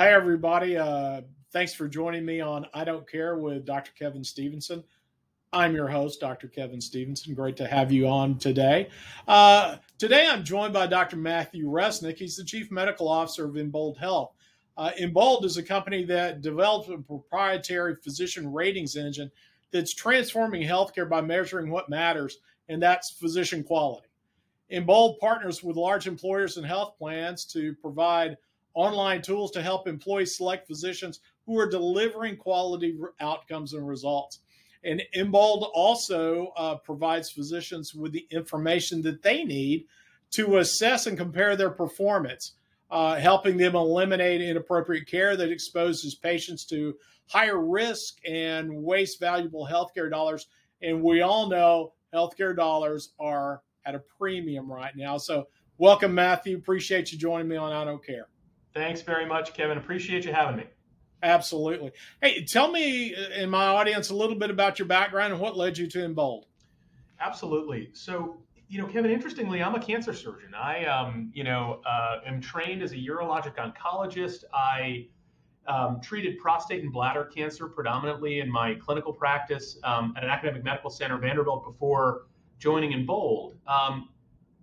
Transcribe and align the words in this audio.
hi, 0.00 0.12
everybody. 0.12 0.78
Uh, 0.78 1.20
thanks 1.52 1.74
for 1.74 1.86
joining 1.86 2.24
me 2.24 2.40
on 2.40 2.64
I 2.72 2.84
Don't 2.84 3.06
Care 3.06 3.36
with 3.36 3.66
Dr. 3.66 3.92
Kevin 3.98 4.24
Stevenson. 4.24 4.82
I'm 5.52 5.74
your 5.74 5.88
host, 5.88 6.20
Dr. 6.20 6.48
Kevin 6.48 6.80
Stevenson. 6.80 7.34
Great 7.34 7.54
to 7.58 7.66
have 7.66 7.92
you 7.92 8.08
on 8.08 8.38
today. 8.38 8.88
Uh, 9.28 9.76
today, 9.98 10.26
I'm 10.26 10.42
joined 10.42 10.72
by 10.72 10.86
Dr. 10.86 11.18
Matthew 11.18 11.66
Resnick. 11.66 12.16
He's 12.16 12.34
the 12.34 12.44
Chief 12.44 12.70
Medical 12.70 13.10
Officer 13.10 13.44
of 13.44 13.56
Embold 13.56 13.98
Health. 13.98 14.32
Uh, 14.78 14.90
Embold 14.98 15.44
is 15.44 15.58
a 15.58 15.62
company 15.62 16.02
that 16.06 16.40
developed 16.40 16.88
a 16.88 16.96
proprietary 16.96 17.94
physician 17.94 18.50
ratings 18.50 18.96
engine 18.96 19.30
that's 19.70 19.92
transforming 19.92 20.62
healthcare 20.62 21.10
by 21.10 21.20
measuring 21.20 21.70
what 21.70 21.90
matters, 21.90 22.38
and 22.70 22.82
that's 22.82 23.10
physician 23.10 23.62
quality. 23.62 24.08
Embold 24.72 25.18
partners 25.18 25.62
with 25.62 25.76
large 25.76 26.06
employers 26.06 26.56
and 26.56 26.64
health 26.64 26.94
plans 26.96 27.44
to 27.44 27.74
provide 27.82 28.38
online 28.74 29.22
tools 29.22 29.50
to 29.52 29.62
help 29.62 29.86
employees 29.86 30.36
select 30.36 30.66
physicians 30.66 31.20
who 31.46 31.58
are 31.58 31.68
delivering 31.68 32.36
quality 32.36 32.98
outcomes 33.20 33.74
and 33.74 33.86
results. 33.86 34.40
And 34.84 35.02
Embold 35.14 35.68
also 35.74 36.52
uh, 36.56 36.76
provides 36.76 37.30
physicians 37.30 37.94
with 37.94 38.12
the 38.12 38.26
information 38.30 39.02
that 39.02 39.22
they 39.22 39.44
need 39.44 39.86
to 40.32 40.58
assess 40.58 41.06
and 41.06 41.18
compare 41.18 41.56
their 41.56 41.70
performance, 41.70 42.52
uh, 42.90 43.16
helping 43.16 43.56
them 43.56 43.74
eliminate 43.74 44.40
inappropriate 44.40 45.06
care 45.06 45.36
that 45.36 45.50
exposes 45.50 46.14
patients 46.14 46.64
to 46.66 46.94
higher 47.26 47.60
risk 47.60 48.18
and 48.26 48.72
waste 48.82 49.20
valuable 49.20 49.66
healthcare 49.70 50.10
dollars. 50.10 50.46
And 50.82 51.02
we 51.02 51.20
all 51.20 51.48
know 51.48 51.92
healthcare 52.14 52.56
dollars 52.56 53.10
are 53.18 53.62
at 53.84 53.94
a 53.94 54.02
premium 54.18 54.70
right 54.70 54.96
now. 54.96 55.18
So, 55.18 55.48
welcome, 55.78 56.14
Matthew. 56.14 56.56
Appreciate 56.56 57.12
you 57.12 57.18
joining 57.18 57.48
me 57.48 57.56
on 57.56 57.72
I 57.72 57.84
Don't 57.84 58.04
Care. 58.04 58.28
Thanks 58.74 59.02
very 59.02 59.26
much, 59.26 59.54
Kevin. 59.54 59.78
Appreciate 59.78 60.24
you 60.24 60.32
having 60.32 60.56
me. 60.56 60.64
Absolutely. 61.22 61.92
Hey, 62.22 62.44
tell 62.44 62.70
me 62.70 63.14
in 63.36 63.50
my 63.50 63.66
audience 63.66 64.10
a 64.10 64.14
little 64.14 64.36
bit 64.36 64.50
about 64.50 64.78
your 64.78 64.86
background 64.86 65.32
and 65.32 65.40
what 65.40 65.56
led 65.56 65.76
you 65.76 65.86
to 65.88 65.98
Embold. 65.98 66.44
Absolutely. 67.20 67.90
So, 67.92 68.38
you 68.68 68.80
know, 68.80 68.86
Kevin, 68.86 69.10
interestingly, 69.10 69.62
I'm 69.62 69.74
a 69.74 69.80
cancer 69.80 70.14
surgeon. 70.14 70.54
I, 70.54 70.86
um, 70.86 71.30
you 71.34 71.44
know, 71.44 71.82
uh, 71.84 72.20
am 72.24 72.40
trained 72.40 72.82
as 72.82 72.92
a 72.92 72.96
urologic 72.96 73.56
oncologist. 73.56 74.44
I 74.54 75.08
um, 75.66 76.00
treated 76.00 76.38
prostate 76.38 76.82
and 76.82 76.92
bladder 76.92 77.24
cancer 77.24 77.66
predominantly 77.66 78.40
in 78.40 78.50
my 78.50 78.74
clinical 78.74 79.12
practice 79.12 79.78
um, 79.84 80.14
at 80.16 80.24
an 80.24 80.30
academic 80.30 80.64
medical 80.64 80.90
center, 80.90 81.18
Vanderbilt, 81.18 81.64
before 81.64 82.22
joining 82.58 82.92
Embold. 82.92 83.54
Um, 83.66 84.09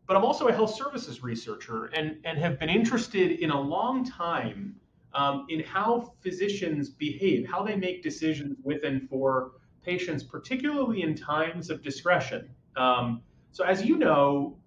but 0.07 0.15
I'm 0.15 0.23
also 0.23 0.47
a 0.47 0.53
health 0.53 0.73
services 0.73 1.21
researcher 1.21 1.85
and, 1.87 2.17
and 2.23 2.37
have 2.39 2.59
been 2.59 2.69
interested 2.69 3.39
in 3.39 3.51
a 3.51 3.59
long 3.59 4.05
time 4.05 4.75
um, 5.13 5.45
in 5.49 5.61
how 5.61 6.13
physicians 6.21 6.89
behave, 6.89 7.47
how 7.47 7.61
they 7.61 7.75
make 7.75 8.03
decisions 8.03 8.57
with 8.63 8.83
and 8.83 9.07
for 9.09 9.51
patients, 9.83 10.23
particularly 10.23 11.01
in 11.01 11.15
times 11.15 11.69
of 11.69 11.81
discretion. 11.83 12.49
Um, 12.75 13.21
so, 13.51 13.63
as 13.63 13.83
you 13.83 13.97
know, 13.97 14.57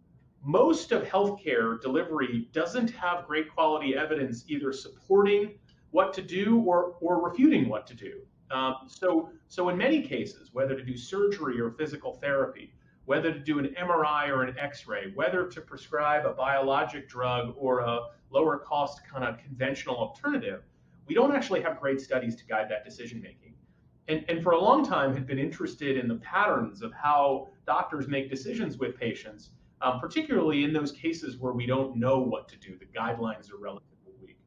most 0.43 0.93
of 0.93 1.05
healthcare 1.05 1.81
delivery 1.81 2.49
doesn't 2.53 2.91
have 2.91 3.27
great 3.27 3.53
quality 3.55 3.95
evidence 3.97 4.45
either 4.49 4.73
supporting 4.73 5.55
what 5.91 6.13
to 6.15 6.23
do 6.23 6.61
or, 6.61 6.97
or 7.01 7.23
refuting 7.29 7.69
what 7.69 7.87
to 7.87 7.95
do. 7.95 8.21
Um, 8.51 8.77
so, 8.87 9.31
so 9.49 9.69
in 9.69 9.77
many 9.77 10.03
cases, 10.03 10.51
whether 10.53 10.75
to 10.75 10.83
do 10.83 10.97
surgery 10.97 11.61
or 11.61 11.71
physical 11.73 12.15
therapy, 12.15 12.73
whether 13.11 13.33
to 13.33 13.41
do 13.41 13.59
an 13.59 13.75
MRI 13.77 14.29
or 14.29 14.45
an 14.45 14.57
X 14.57 14.87
ray, 14.87 15.11
whether 15.17 15.45
to 15.45 15.61
prescribe 15.61 16.25
a 16.25 16.33
biologic 16.33 17.09
drug 17.09 17.53
or 17.59 17.81
a 17.81 18.03
lower 18.31 18.57
cost 18.57 19.01
kind 19.05 19.25
of 19.25 19.37
conventional 19.37 19.97
alternative, 19.97 20.63
we 21.09 21.15
don't 21.17 21.35
actually 21.35 21.61
have 21.61 21.81
great 21.81 22.01
studies 22.01 22.37
to 22.37 22.47
guide 22.47 22.69
that 22.71 22.85
decision 22.85 23.21
making. 23.21 23.53
And, 24.07 24.25
and 24.29 24.45
for 24.45 24.53
a 24.53 24.61
long 24.61 24.87
time 24.87 25.13
had 25.13 25.27
been 25.27 25.41
interested 25.41 25.97
in 25.97 26.07
the 26.07 26.15
patterns 26.19 26.83
of 26.83 26.93
how 26.93 27.49
doctors 27.67 28.07
make 28.07 28.31
decisions 28.31 28.79
with 28.79 28.97
patients, 28.97 29.51
um, 29.83 29.99
particularly 29.99 30.63
in 30.63 30.73
those 30.73 30.93
cases 30.93 31.37
where 31.37 31.53
we 31.53 31.67
don't 31.67 31.97
know 31.97 32.21
what 32.21 32.49
to 32.51 32.57
do. 32.59 32.79
The 32.79 32.97
guidelines 32.97 33.53
are 33.53 33.59
relatively 33.59 34.13
weak. 34.23 34.39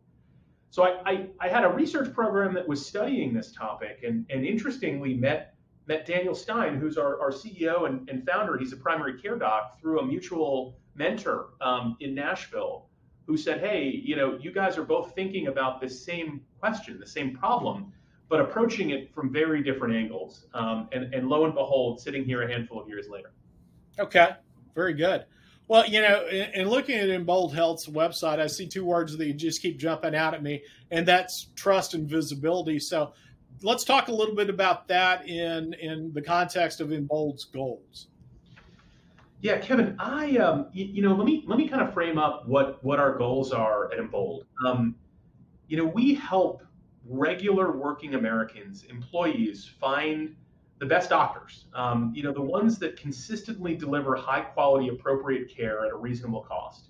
So 0.69 0.83
I, 0.83 1.01
I, 1.05 1.27
I 1.41 1.47
had 1.49 1.65
a 1.65 1.69
research 1.69 2.13
program 2.13 2.53
that 2.53 2.65
was 2.65 2.85
studying 2.85 3.33
this 3.33 3.51
topic 3.51 4.05
and, 4.07 4.25
and 4.29 4.45
interestingly 4.45 5.15
met 5.15 5.52
met 5.87 6.05
Daniel 6.05 6.35
Stein, 6.35 6.79
who's 6.79 6.97
our, 6.97 7.19
our 7.19 7.31
CEO 7.31 7.87
and, 7.87 8.09
and 8.09 8.25
founder. 8.25 8.57
He's 8.57 8.73
a 8.73 8.77
primary 8.77 9.19
care 9.21 9.37
doc 9.37 9.79
through 9.79 9.99
a 9.99 10.05
mutual 10.05 10.77
mentor 10.95 11.49
um, 11.61 11.97
in 11.99 12.15
Nashville 12.15 12.87
who 13.25 13.37
said, 13.37 13.59
Hey, 13.59 13.89
you 14.03 14.15
know, 14.15 14.37
you 14.41 14.51
guys 14.51 14.77
are 14.77 14.83
both 14.83 15.13
thinking 15.15 15.47
about 15.47 15.81
this 15.81 16.03
same 16.05 16.41
question, 16.59 16.99
the 16.99 17.07
same 17.07 17.35
problem, 17.35 17.91
but 18.29 18.41
approaching 18.41 18.91
it 18.91 19.13
from 19.13 19.31
very 19.31 19.63
different 19.63 19.95
angles. 19.95 20.45
Um, 20.53 20.89
and, 20.91 21.13
and 21.13 21.29
lo 21.29 21.45
and 21.45 21.53
behold, 21.53 22.01
sitting 22.01 22.23
here 22.23 22.41
a 22.41 22.51
handful 22.51 22.81
of 22.81 22.87
years 22.87 23.07
later. 23.09 23.31
Okay, 23.99 24.31
very 24.75 24.93
good. 24.93 25.25
Well, 25.67 25.87
you 25.87 26.01
know, 26.01 26.27
in 26.27 26.67
looking 26.67 26.95
at 26.95 27.07
Embold 27.07 27.53
Health's 27.53 27.87
website, 27.87 28.39
I 28.39 28.47
see 28.47 28.67
two 28.67 28.83
words 28.83 29.15
that 29.15 29.33
just 29.33 29.61
keep 29.61 29.77
jumping 29.77 30.13
out 30.13 30.33
at 30.33 30.43
me, 30.43 30.63
and 30.91 31.07
that's 31.07 31.47
trust 31.55 31.93
and 31.93 32.07
visibility. 32.07 32.79
So 32.79 33.13
let's 33.61 33.83
talk 33.83 34.07
a 34.07 34.11
little 34.11 34.35
bit 34.35 34.49
about 34.49 34.87
that 34.87 35.27
in 35.27 35.73
in 35.73 36.11
the 36.13 36.21
context 36.21 36.81
of 36.81 36.89
Embold's 36.89 37.45
goals. 37.45 38.07
Yeah, 39.41 39.57
Kevin, 39.57 39.95
I 39.99 40.37
um, 40.37 40.67
you, 40.71 40.85
you, 40.85 41.01
know 41.01 41.15
let 41.15 41.25
me 41.25 41.43
let 41.47 41.57
me 41.57 41.67
kind 41.67 41.81
of 41.81 41.93
frame 41.93 42.17
up 42.17 42.47
what 42.47 42.83
what 42.83 42.99
our 42.99 43.17
goals 43.17 43.51
are 43.51 43.91
at 43.91 43.99
Embold. 43.99 44.43
Um, 44.65 44.95
you 45.67 45.77
know, 45.77 45.85
we 45.85 46.13
help 46.13 46.63
regular 47.05 47.71
working 47.71 48.15
Americans, 48.15 48.85
employees, 48.89 49.69
find 49.79 50.35
the 50.79 50.85
best 50.85 51.09
doctors. 51.09 51.65
Um, 51.73 52.11
you 52.15 52.23
know, 52.23 52.31
the 52.31 52.41
ones 52.41 52.77
that 52.79 52.97
consistently 52.97 53.75
deliver 53.75 54.15
high 54.15 54.41
quality, 54.41 54.89
appropriate 54.89 55.53
care 55.53 55.85
at 55.85 55.91
a 55.91 55.95
reasonable 55.95 56.41
cost. 56.41 56.89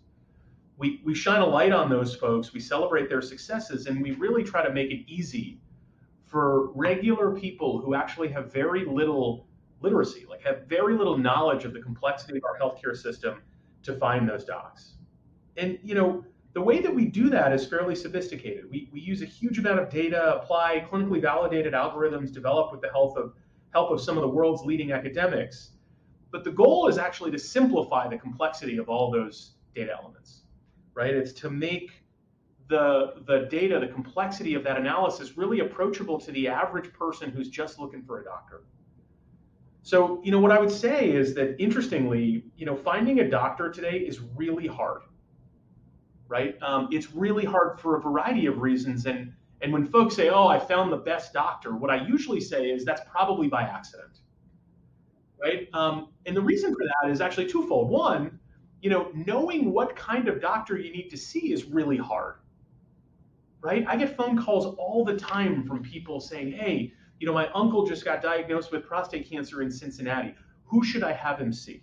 We, 0.77 1.01
we 1.05 1.13
shine 1.13 1.41
a 1.41 1.45
light 1.45 1.71
on 1.71 1.89
those 1.89 2.15
folks, 2.15 2.53
we 2.53 2.59
celebrate 2.59 3.07
their 3.07 3.21
successes, 3.21 3.85
and 3.85 4.01
we 4.01 4.11
really 4.11 4.43
try 4.43 4.65
to 4.65 4.73
make 4.73 4.89
it 4.89 5.05
easy 5.07 5.59
for 6.33 6.71
regular 6.71 7.29
people 7.31 7.79
who 7.79 7.93
actually 7.93 8.27
have 8.27 8.51
very 8.51 8.85
little 8.85 9.45
literacy, 9.81 10.25
like 10.27 10.41
have 10.41 10.65
very 10.67 10.97
little 10.97 11.15
knowledge 11.15 11.63
of 11.63 11.73
the 11.73 11.79
complexity 11.79 12.39
of 12.39 12.43
our 12.43 12.57
healthcare 12.59 12.97
system 12.97 13.43
to 13.83 13.93
find 13.93 14.27
those 14.27 14.43
docs. 14.43 14.95
And 15.57 15.77
you 15.83 15.93
know, 15.93 16.25
the 16.53 16.61
way 16.61 16.81
that 16.81 16.93
we 16.93 17.05
do 17.05 17.29
that 17.29 17.53
is 17.53 17.67
fairly 17.67 17.93
sophisticated. 17.93 18.67
We, 18.67 18.89
we 18.91 18.99
use 18.99 19.21
a 19.21 19.27
huge 19.27 19.59
amount 19.59 19.79
of 19.79 19.91
data, 19.91 20.37
apply 20.37 20.87
clinically 20.91 21.21
validated 21.21 21.73
algorithms 21.73 22.33
developed 22.33 22.71
with 22.71 22.81
the 22.81 22.89
help 22.89 23.15
of 23.15 23.33
help 23.71 23.91
of 23.91 24.01
some 24.01 24.17
of 24.17 24.23
the 24.23 24.27
world's 24.27 24.63
leading 24.63 24.91
academics. 24.91 25.73
But 26.31 26.43
the 26.43 26.51
goal 26.51 26.87
is 26.87 26.97
actually 26.97 27.29
to 27.29 27.39
simplify 27.39 28.07
the 28.07 28.17
complexity 28.17 28.77
of 28.77 28.89
all 28.89 29.11
those 29.11 29.51
data 29.75 29.95
elements, 29.95 30.45
right? 30.95 31.13
It's 31.13 31.31
to 31.41 31.51
make 31.51 32.02
the 32.67 33.23
the 33.27 33.47
data, 33.49 33.79
the 33.79 33.87
complexity 33.87 34.53
of 34.53 34.63
that 34.63 34.77
analysis 34.77 35.37
really 35.37 35.59
approachable 35.59 36.19
to 36.19 36.31
the 36.31 36.47
average 36.47 36.91
person 36.93 37.29
who's 37.29 37.49
just 37.49 37.79
looking 37.79 38.03
for 38.03 38.21
a 38.21 38.23
doctor. 38.23 38.63
So, 39.81 40.21
you 40.23 40.31
know, 40.31 40.39
what 40.39 40.51
I 40.51 40.59
would 40.59 40.71
say 40.71 41.11
is 41.11 41.35
that 41.35 41.61
interestingly, 41.61 42.45
you 42.55 42.65
know, 42.65 42.75
finding 42.75 43.19
a 43.19 43.29
doctor 43.29 43.69
today 43.69 43.97
is 43.97 44.21
really 44.21 44.65
hard, 44.65 45.01
right? 46.29 46.55
Um, 46.61 46.87
it's 46.89 47.13
really 47.13 47.43
hard 47.43 47.81
for 47.81 47.97
a 47.97 48.01
variety 48.01 48.45
of 48.45 48.59
reasons. 48.59 49.05
And 49.05 49.33
and 49.61 49.73
when 49.73 49.85
folks 49.85 50.15
say, 50.15 50.29
"Oh, 50.29 50.47
I 50.47 50.57
found 50.57 50.91
the 50.91 50.97
best 50.97 51.33
doctor," 51.33 51.75
what 51.75 51.91
I 51.91 52.05
usually 52.05 52.39
say 52.39 52.69
is 52.69 52.85
that's 52.85 53.01
probably 53.09 53.49
by 53.49 53.63
accident, 53.63 54.19
right? 55.41 55.67
Um, 55.73 56.13
and 56.25 56.35
the 56.35 56.41
reason 56.41 56.73
for 56.73 56.83
that 56.83 57.11
is 57.11 57.19
actually 57.19 57.47
twofold. 57.47 57.89
One, 57.89 58.39
you 58.81 58.89
know, 58.89 59.11
knowing 59.13 59.73
what 59.73 59.97
kind 59.97 60.29
of 60.29 60.41
doctor 60.41 60.77
you 60.77 60.93
need 60.93 61.09
to 61.09 61.17
see 61.17 61.51
is 61.51 61.65
really 61.65 61.97
hard 61.97 62.35
right? 63.63 63.85
I 63.87 63.95
get 63.95 64.15
phone 64.15 64.37
calls 64.37 64.75
all 64.77 65.05
the 65.05 65.17
time 65.17 65.65
from 65.65 65.81
people 65.81 66.19
saying, 66.19 66.51
hey, 66.51 66.93
you 67.19 67.25
know, 67.25 67.33
my 67.33 67.49
uncle 67.53 67.87
just 67.87 68.03
got 68.03 68.21
diagnosed 68.21 68.73
with 68.73 68.85
prostate 68.85 69.29
cancer 69.29 69.61
in 69.61 69.71
Cincinnati. 69.71 70.35
Who 70.65 70.83
should 70.83 71.01
I 71.01 71.13
have 71.13 71.39
him 71.39 71.53
see? 71.53 71.81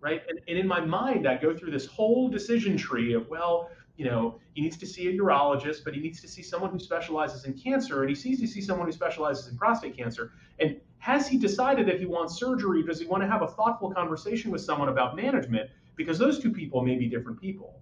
Right? 0.00 0.22
And, 0.28 0.40
and 0.48 0.58
in 0.58 0.66
my 0.66 0.80
mind, 0.80 1.28
I 1.28 1.36
go 1.36 1.54
through 1.54 1.72
this 1.72 1.84
whole 1.84 2.30
decision 2.30 2.78
tree 2.78 3.12
of, 3.12 3.28
well, 3.28 3.68
you 3.98 4.06
know, 4.06 4.40
he 4.54 4.62
needs 4.62 4.78
to 4.78 4.86
see 4.86 5.08
a 5.08 5.12
urologist, 5.12 5.84
but 5.84 5.94
he 5.94 6.00
needs 6.00 6.22
to 6.22 6.28
see 6.28 6.42
someone 6.42 6.70
who 6.70 6.78
specializes 6.78 7.44
in 7.44 7.52
cancer, 7.52 8.00
and 8.00 8.08
he 8.08 8.14
sees 8.14 8.40
to 8.40 8.46
see 8.46 8.62
someone 8.62 8.86
who 8.86 8.92
specializes 8.92 9.48
in 9.48 9.58
prostate 9.58 9.94
cancer. 9.94 10.32
And 10.58 10.80
has 10.98 11.28
he 11.28 11.36
decided 11.36 11.86
that 11.86 12.00
he 12.00 12.06
wants 12.06 12.38
surgery? 12.38 12.82
Does 12.82 12.98
he 12.98 13.06
want 13.06 13.22
to 13.22 13.28
have 13.28 13.42
a 13.42 13.48
thoughtful 13.48 13.92
conversation 13.92 14.50
with 14.50 14.62
someone 14.62 14.88
about 14.88 15.16
management? 15.16 15.68
Because 15.96 16.18
those 16.18 16.38
two 16.38 16.50
people 16.50 16.82
may 16.82 16.96
be 16.96 17.08
different 17.08 17.38
people, 17.38 17.78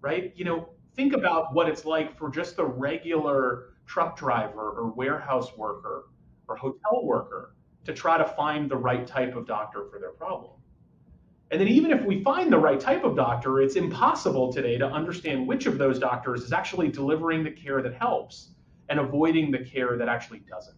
right? 0.00 0.32
You 0.36 0.44
know, 0.44 0.68
think 0.94 1.12
about 1.12 1.54
what 1.54 1.68
it's 1.68 1.84
like 1.84 2.16
for 2.16 2.30
just 2.30 2.56
the 2.56 2.64
regular 2.64 3.74
truck 3.86 4.16
driver 4.16 4.70
or 4.70 4.92
warehouse 4.92 5.56
worker 5.56 6.06
or 6.48 6.56
hotel 6.56 7.04
worker 7.04 7.54
to 7.84 7.92
try 7.92 8.16
to 8.16 8.24
find 8.24 8.70
the 8.70 8.76
right 8.76 9.06
type 9.06 9.36
of 9.36 9.46
doctor 9.46 9.86
for 9.90 9.98
their 9.98 10.12
problem. 10.12 10.52
And 11.50 11.60
then 11.60 11.68
even 11.68 11.90
if 11.90 12.04
we 12.04 12.22
find 12.22 12.52
the 12.52 12.58
right 12.58 12.80
type 12.80 13.04
of 13.04 13.14
doctor, 13.14 13.60
it's 13.60 13.76
impossible 13.76 14.52
today 14.52 14.78
to 14.78 14.86
understand 14.86 15.46
which 15.46 15.66
of 15.66 15.78
those 15.78 15.98
doctors 15.98 16.42
is 16.42 16.52
actually 16.52 16.88
delivering 16.88 17.44
the 17.44 17.50
care 17.50 17.82
that 17.82 17.94
helps 17.94 18.54
and 18.88 18.98
avoiding 18.98 19.50
the 19.50 19.58
care 19.58 19.96
that 19.96 20.08
actually 20.08 20.40
doesn't. 20.40 20.76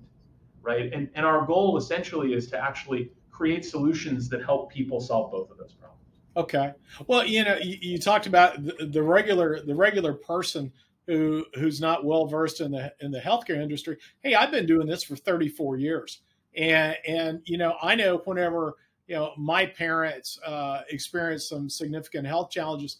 Right. 0.60 0.92
And, 0.92 1.08
and 1.14 1.24
our 1.24 1.46
goal 1.46 1.76
essentially 1.76 2.34
is 2.34 2.48
to 2.48 2.58
actually 2.58 3.12
create 3.30 3.64
solutions 3.64 4.28
that 4.30 4.44
help 4.44 4.72
people 4.72 5.00
solve 5.00 5.30
both 5.30 5.50
of 5.50 5.58
those 5.58 5.74
problems. 5.74 5.95
Okay. 6.36 6.72
Well, 7.06 7.26
you 7.26 7.44
know, 7.44 7.56
you, 7.56 7.78
you 7.80 7.98
talked 7.98 8.26
about 8.26 8.62
the, 8.62 8.86
the, 8.86 9.02
regular 9.02 9.60
the 9.64 9.74
regular 9.74 10.12
person 10.12 10.70
who 11.06 11.46
who's 11.54 11.80
not 11.80 12.04
well 12.04 12.26
versed 12.26 12.60
in 12.60 12.72
the 12.72 12.92
in 13.00 13.10
the 13.10 13.20
healthcare 13.20 13.62
industry. 13.62 13.96
Hey, 14.22 14.34
I've 14.34 14.50
been 14.50 14.66
doing 14.66 14.86
this 14.86 15.02
for 15.02 15.16
34 15.16 15.78
years, 15.78 16.20
and 16.54 16.96
and 17.06 17.40
you 17.44 17.56
know, 17.56 17.76
I 17.80 17.94
know 17.94 18.18
whenever 18.24 18.74
you 19.06 19.16
know 19.16 19.32
my 19.38 19.66
parents 19.66 20.38
uh, 20.44 20.82
experienced 20.90 21.48
some 21.48 21.70
significant 21.70 22.26
health 22.26 22.50
challenges, 22.50 22.98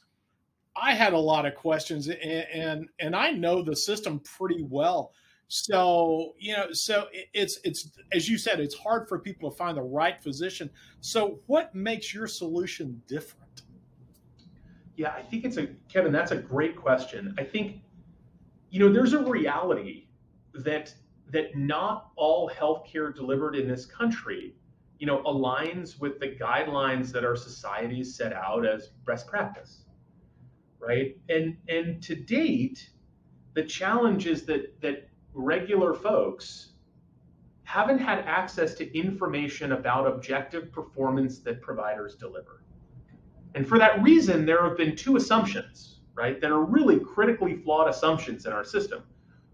I 0.75 0.95
had 0.95 1.13
a 1.13 1.19
lot 1.19 1.45
of 1.45 1.55
questions, 1.55 2.09
and, 2.09 2.19
and 2.19 2.89
and 3.01 3.15
I 3.15 3.33
know 3.33 3.63
the 3.63 3.77
system 3.77 4.21
pretty 4.21 4.63
well. 4.63 5.13
So 5.49 6.35
you 6.39 6.57
know, 6.57 6.73
so 6.73 7.07
it's 7.13 7.59
it's 7.65 7.91
as 8.13 8.29
you 8.29 8.39
said, 8.39 8.61
it's 8.61 8.75
hard 8.75 9.09
for 9.09 9.19
people 9.19 9.51
to 9.51 9.57
find 9.57 9.77
the 9.77 9.83
right 9.83 10.23
physician. 10.23 10.71
So 11.01 11.41
what 11.47 11.75
makes 11.75 12.13
your 12.13 12.27
solution 12.27 13.01
different? 13.07 13.63
Yeah, 14.97 15.11
I 15.11 15.23
think 15.23 15.45
it's 15.45 15.57
a 15.57 15.69
Kevin. 15.89 16.13
That's 16.13 16.33
a 16.33 16.37
great 16.37 16.77
question. 16.77 17.35
I 17.39 17.45
think 17.45 17.81
you 18.71 18.81
know 18.81 18.93
there's 18.93 19.13
a 19.13 19.23
reality 19.23 20.07
that 20.55 20.95
that 21.31 21.57
not 21.57 22.11
all 22.17 22.51
healthcare 22.51 23.15
delivered 23.15 23.57
in 23.57 23.69
this 23.69 23.87
country 23.87 24.55
you 24.99 25.07
know, 25.07 25.23
aligns 25.25 26.01
with 26.01 26.19
the 26.21 26.29
guidelines 26.29 27.13
that 27.13 27.25
our 27.25 27.37
societies 27.37 28.15
set 28.15 28.33
out 28.33 28.67
as 28.67 28.89
best 29.07 29.27
practice, 29.27 29.85
right? 30.79 31.17
And 31.29 31.57
and 31.69 32.03
to 32.03 32.15
date, 32.15 32.91
the 33.55 33.63
challenge 33.63 34.27
is 34.27 34.47
that 34.47 34.81
that 34.81 35.09
regular 35.37 35.95
folks 35.95 36.71
haven't 37.65 37.99
had 37.99 38.21
access 38.21 38.75
to 38.75 38.99
information 38.99 39.73
about 39.73 40.07
objective 40.07 40.73
performance 40.73 41.41
that 41.41 41.61
providers 41.61 42.15
deliver. 42.15 42.63
And 43.55 43.67
for 43.67 43.79
that 43.79 44.03
reason, 44.03 44.47
there 44.47 44.63
have 44.63 44.77
been 44.77 44.97
two 44.97 45.17
assumptions, 45.17 46.01
right, 46.15 46.41
that 46.41 46.51
are 46.51 46.65
really 46.65 47.01
critically 47.01 47.57
flawed 47.57 47.89
assumptions 47.89 48.47
in 48.47 48.53
our 48.53 48.65
system. 48.65 49.03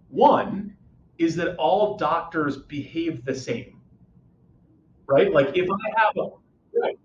One 0.08 0.76
is 1.19 1.37
that 1.37 1.56
all 1.56 1.96
doctors 1.96 2.56
behave 2.56 3.25
the 3.25 3.34
same 3.34 3.82
right? 5.12 5.32
Like 5.32 5.56
if 5.56 5.69
I 5.70 6.00
have 6.00 6.17
a 6.17 6.29
right, 6.81 6.99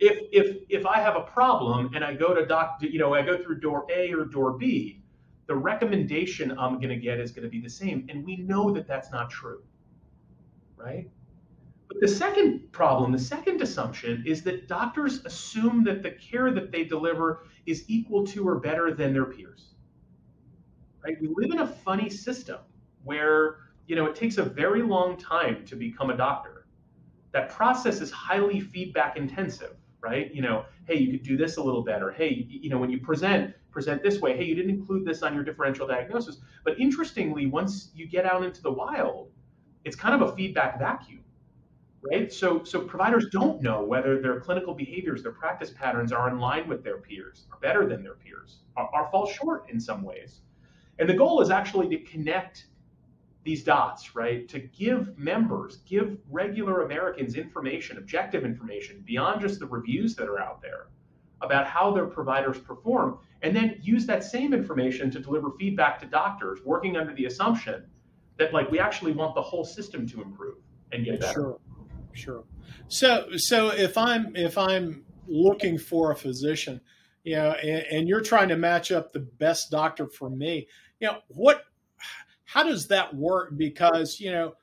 if 0.00 0.18
if 0.32 0.56
if 0.68 0.86
I 0.86 1.00
have 1.00 1.16
a 1.16 1.22
problem 1.22 1.90
and 1.94 2.04
I 2.04 2.14
go 2.14 2.34
to 2.34 2.44
doctor, 2.46 2.86
you 2.86 2.98
know, 2.98 3.14
I 3.14 3.22
go 3.22 3.42
through 3.42 3.60
door 3.60 3.86
A 3.92 4.12
or 4.12 4.24
door 4.24 4.52
B, 4.52 5.02
the 5.46 5.54
recommendation 5.54 6.56
I'm 6.58 6.76
going 6.76 6.88
to 6.88 6.96
get 6.96 7.20
is 7.20 7.30
going 7.30 7.44
to 7.44 7.50
be 7.50 7.60
the 7.60 7.70
same, 7.70 8.06
and 8.08 8.24
we 8.24 8.36
know 8.36 8.70
that 8.72 8.86
that's 8.86 9.10
not 9.10 9.30
true, 9.30 9.62
right? 10.76 11.08
But 11.88 12.00
the 12.00 12.08
second 12.08 12.72
problem, 12.72 13.12
the 13.12 13.18
second 13.18 13.62
assumption 13.62 14.24
is 14.26 14.42
that 14.42 14.66
doctors 14.66 15.24
assume 15.24 15.84
that 15.84 16.02
the 16.02 16.10
care 16.10 16.50
that 16.52 16.72
they 16.72 16.84
deliver 16.84 17.46
is 17.64 17.84
equal 17.88 18.26
to 18.26 18.46
or 18.46 18.56
better 18.56 18.92
than 18.92 19.12
their 19.12 19.26
peers. 19.26 19.74
Right? 21.04 21.16
We 21.20 21.28
live 21.36 21.52
in 21.52 21.60
a 21.60 21.66
funny 21.66 22.10
system 22.10 22.58
where, 23.04 23.58
you 23.86 23.94
know, 23.94 24.06
it 24.06 24.16
takes 24.16 24.38
a 24.38 24.42
very 24.42 24.82
long 24.82 25.16
time 25.16 25.64
to 25.66 25.76
become 25.76 26.10
a 26.10 26.16
doctor 26.16 26.66
that 27.32 27.50
process 27.50 28.00
is 28.00 28.10
highly 28.10 28.60
feedback 28.60 29.16
intensive, 29.16 29.76
right? 30.00 30.32
You 30.34 30.42
know, 30.42 30.64
hey, 30.86 30.96
you 30.96 31.10
could 31.10 31.22
do 31.22 31.36
this 31.36 31.56
a 31.56 31.62
little 31.62 31.82
better. 31.82 32.10
Hey, 32.10 32.46
you 32.48 32.70
know, 32.70 32.78
when 32.78 32.90
you 32.90 33.00
present, 33.00 33.54
present 33.70 34.02
this 34.02 34.20
way. 34.20 34.36
Hey, 34.36 34.44
you 34.44 34.54
didn't 34.54 34.70
include 34.70 35.04
this 35.04 35.22
on 35.22 35.34
your 35.34 35.44
differential 35.44 35.86
diagnosis. 35.86 36.38
But 36.64 36.78
interestingly, 36.78 37.46
once 37.46 37.90
you 37.94 38.06
get 38.06 38.24
out 38.24 38.44
into 38.44 38.62
the 38.62 38.72
wild, 38.72 39.30
it's 39.84 39.96
kind 39.96 40.20
of 40.20 40.28
a 40.28 40.36
feedback 40.36 40.78
vacuum, 40.78 41.24
right? 42.10 42.32
So, 42.32 42.64
so 42.64 42.80
providers 42.80 43.26
don't 43.30 43.62
know 43.62 43.82
whether 43.82 44.20
their 44.20 44.40
clinical 44.40 44.74
behaviors, 44.74 45.22
their 45.22 45.32
practice 45.32 45.70
patterns 45.70 46.12
are 46.12 46.28
in 46.28 46.38
line 46.38 46.68
with 46.68 46.82
their 46.82 46.98
peers, 46.98 47.46
are 47.52 47.58
better 47.60 47.86
than 47.86 48.02
their 48.02 48.14
peers, 48.14 48.60
are, 48.76 48.88
are 48.92 49.10
fall 49.10 49.26
short 49.26 49.70
in 49.70 49.78
some 49.78 50.02
ways. 50.02 50.40
And 50.98 51.08
the 51.08 51.14
goal 51.14 51.40
is 51.40 51.50
actually 51.50 51.88
to 51.90 51.98
connect 52.04 52.66
these 53.46 53.62
dots, 53.62 54.14
right? 54.14 54.46
To 54.48 54.58
give 54.58 55.16
members, 55.16 55.78
give 55.86 56.18
regular 56.28 56.82
Americans 56.82 57.36
information, 57.36 57.96
objective 57.96 58.44
information 58.44 59.02
beyond 59.06 59.40
just 59.40 59.60
the 59.60 59.66
reviews 59.66 60.14
that 60.16 60.28
are 60.28 60.40
out 60.40 60.60
there 60.60 60.88
about 61.40 61.66
how 61.66 61.92
their 61.92 62.06
providers 62.06 62.58
perform, 62.58 63.18
and 63.42 63.54
then 63.54 63.78
use 63.80 64.04
that 64.06 64.24
same 64.24 64.52
information 64.52 65.10
to 65.12 65.20
deliver 65.20 65.50
feedback 65.58 66.00
to 66.00 66.06
doctors, 66.06 66.58
working 66.64 66.96
under 66.96 67.14
the 67.14 67.26
assumption 67.26 67.84
that 68.36 68.52
like 68.52 68.70
we 68.70 68.78
actually 68.78 69.12
want 69.12 69.34
the 69.34 69.42
whole 69.42 69.64
system 69.64 70.06
to 70.08 70.22
improve 70.22 70.56
and 70.92 71.04
get 71.04 71.20
better. 71.20 71.32
Sure, 71.32 71.58
sure. 72.12 72.44
So, 72.88 73.28
so 73.36 73.68
if 73.70 73.96
I'm 73.96 74.34
if 74.34 74.58
I'm 74.58 75.04
looking 75.28 75.78
for 75.78 76.10
a 76.10 76.16
physician, 76.16 76.80
you 77.22 77.36
know, 77.36 77.52
and, 77.52 77.84
and 77.92 78.08
you're 78.08 78.20
trying 78.20 78.48
to 78.48 78.56
match 78.56 78.90
up 78.90 79.12
the 79.12 79.20
best 79.20 79.70
doctor 79.70 80.08
for 80.08 80.30
me, 80.30 80.66
you 81.00 81.08
know, 81.08 81.18
what 81.28 81.62
how 82.46 82.62
does 82.62 82.88
that 82.88 83.14
work? 83.14 83.56
Because 83.56 84.18
you 84.18 84.32
know, 84.32 84.54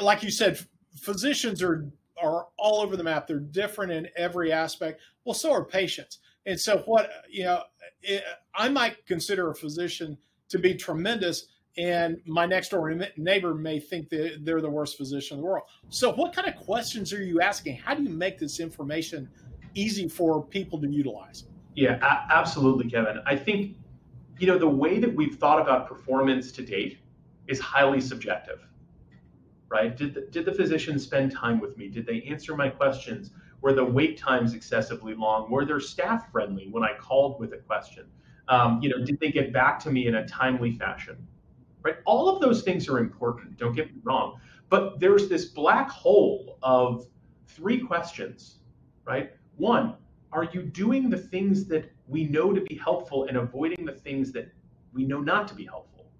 like 0.00 0.22
you 0.22 0.30
said, 0.30 0.58
physicians 0.96 1.62
are 1.62 1.86
are 2.20 2.46
all 2.56 2.80
over 2.80 2.96
the 2.96 3.04
map. 3.04 3.26
They're 3.26 3.38
different 3.38 3.92
in 3.92 4.08
every 4.16 4.50
aspect. 4.50 5.02
Well, 5.24 5.34
so 5.34 5.52
are 5.52 5.64
patients. 5.64 6.20
And 6.46 6.58
so, 6.58 6.82
what 6.86 7.10
you 7.28 7.44
know, 7.44 7.62
it, 8.02 8.22
I 8.54 8.68
might 8.68 9.04
consider 9.06 9.50
a 9.50 9.54
physician 9.54 10.16
to 10.48 10.58
be 10.58 10.74
tremendous, 10.74 11.48
and 11.76 12.18
my 12.24 12.46
next 12.46 12.70
door 12.70 12.94
neighbor 13.16 13.54
may 13.54 13.80
think 13.80 14.08
that 14.10 14.38
they're 14.42 14.60
the 14.60 14.70
worst 14.70 14.96
physician 14.96 15.36
in 15.36 15.42
the 15.42 15.46
world. 15.46 15.64
So, 15.88 16.12
what 16.12 16.32
kind 16.32 16.48
of 16.48 16.54
questions 16.56 17.12
are 17.12 17.22
you 17.22 17.40
asking? 17.40 17.76
How 17.76 17.94
do 17.94 18.04
you 18.04 18.10
make 18.10 18.38
this 18.38 18.60
information 18.60 19.28
easy 19.74 20.08
for 20.08 20.42
people 20.42 20.80
to 20.80 20.88
utilize? 20.88 21.44
Yeah, 21.74 21.98
a- 22.00 22.32
absolutely, 22.32 22.88
Kevin. 22.88 23.20
I 23.26 23.34
think 23.34 23.76
you 24.38 24.46
know, 24.46 24.58
the 24.58 24.68
way 24.68 24.98
that 24.98 25.14
we've 25.14 25.36
thought 25.36 25.60
about 25.60 25.88
performance 25.88 26.52
to 26.52 26.62
date 26.62 26.98
is 27.48 27.60
highly 27.60 28.00
subjective, 28.00 28.66
right? 29.68 29.96
Did 29.96 30.14
the, 30.14 30.22
did 30.22 30.44
the 30.44 30.52
physician 30.52 30.98
spend 30.98 31.32
time 31.32 31.60
with 31.60 31.76
me? 31.76 31.88
Did 31.88 32.06
they 32.06 32.22
answer 32.22 32.56
my 32.56 32.68
questions? 32.68 33.30
Were 33.62 33.72
the 33.72 33.84
wait 33.84 34.18
times 34.18 34.54
excessively 34.54 35.14
long? 35.14 35.50
Were 35.50 35.64
their 35.64 35.80
staff 35.80 36.30
friendly 36.30 36.68
when 36.70 36.82
I 36.82 36.96
called 36.98 37.40
with 37.40 37.52
a 37.52 37.58
question? 37.58 38.06
Um, 38.48 38.80
you 38.82 38.88
know, 38.88 39.04
did 39.04 39.18
they 39.18 39.30
get 39.30 39.52
back 39.52 39.78
to 39.80 39.90
me 39.90 40.06
in 40.06 40.16
a 40.16 40.26
timely 40.26 40.72
fashion? 40.72 41.16
Right? 41.82 41.96
All 42.04 42.28
of 42.28 42.40
those 42.40 42.62
things 42.62 42.88
are 42.88 42.98
important. 42.98 43.56
Don't 43.56 43.74
get 43.74 43.94
me 43.94 44.00
wrong, 44.04 44.38
but 44.68 45.00
there's 45.00 45.28
this 45.28 45.46
black 45.46 45.88
hole 45.88 46.58
of 46.62 47.06
three 47.46 47.80
questions, 47.80 48.56
right? 49.04 49.32
One, 49.56 49.94
are 50.32 50.44
you 50.44 50.62
doing 50.62 51.10
the 51.10 51.18
things 51.18 51.66
that 51.66 51.90
we 52.08 52.24
know 52.24 52.52
to 52.52 52.60
be 52.60 52.76
helpful 52.76 53.24
and 53.24 53.36
avoiding 53.36 53.84
the 53.84 53.92
things 53.92 54.32
that 54.32 54.52
we 54.96 55.04
know 55.04 55.20
not 55.20 55.46
to 55.48 55.54
be 55.54 55.64
helpful. 55.64 56.10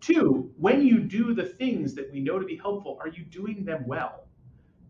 Two, 0.00 0.52
when 0.58 0.84
you 0.84 1.00
do 1.00 1.34
the 1.34 1.44
things 1.44 1.94
that 1.94 2.10
we 2.12 2.20
know 2.20 2.38
to 2.38 2.44
be 2.44 2.56
helpful, 2.56 2.98
are 3.00 3.08
you 3.08 3.24
doing 3.24 3.64
them 3.64 3.84
well? 3.86 4.26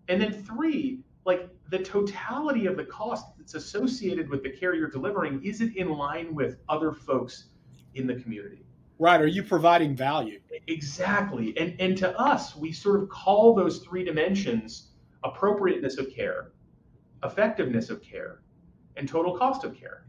And 0.08 0.20
then 0.20 0.32
three, 0.32 1.00
like 1.24 1.48
the 1.70 1.78
totality 1.78 2.66
of 2.66 2.76
the 2.76 2.84
cost 2.84 3.26
that's 3.38 3.54
associated 3.54 4.28
with 4.28 4.42
the 4.42 4.50
care 4.50 4.74
you're 4.74 4.90
delivering, 4.90 5.42
is 5.44 5.60
it 5.60 5.76
in 5.76 5.90
line 5.90 6.34
with 6.34 6.58
other 6.68 6.92
folks 6.92 7.48
in 7.94 8.06
the 8.06 8.14
community? 8.14 8.64
Right. 8.98 9.20
Are 9.20 9.26
you 9.26 9.42
providing 9.42 9.96
value? 9.96 10.40
Exactly. 10.68 11.56
And 11.58 11.74
and 11.80 11.96
to 11.98 12.16
us, 12.18 12.54
we 12.54 12.72
sort 12.72 13.02
of 13.02 13.08
call 13.08 13.54
those 13.54 13.80
three 13.80 14.04
dimensions 14.04 14.90
appropriateness 15.24 15.98
of 15.98 16.10
care, 16.14 16.52
effectiveness 17.24 17.90
of 17.90 18.02
care, 18.02 18.42
and 18.96 19.08
total 19.08 19.36
cost 19.36 19.64
of 19.64 19.74
care 19.74 20.04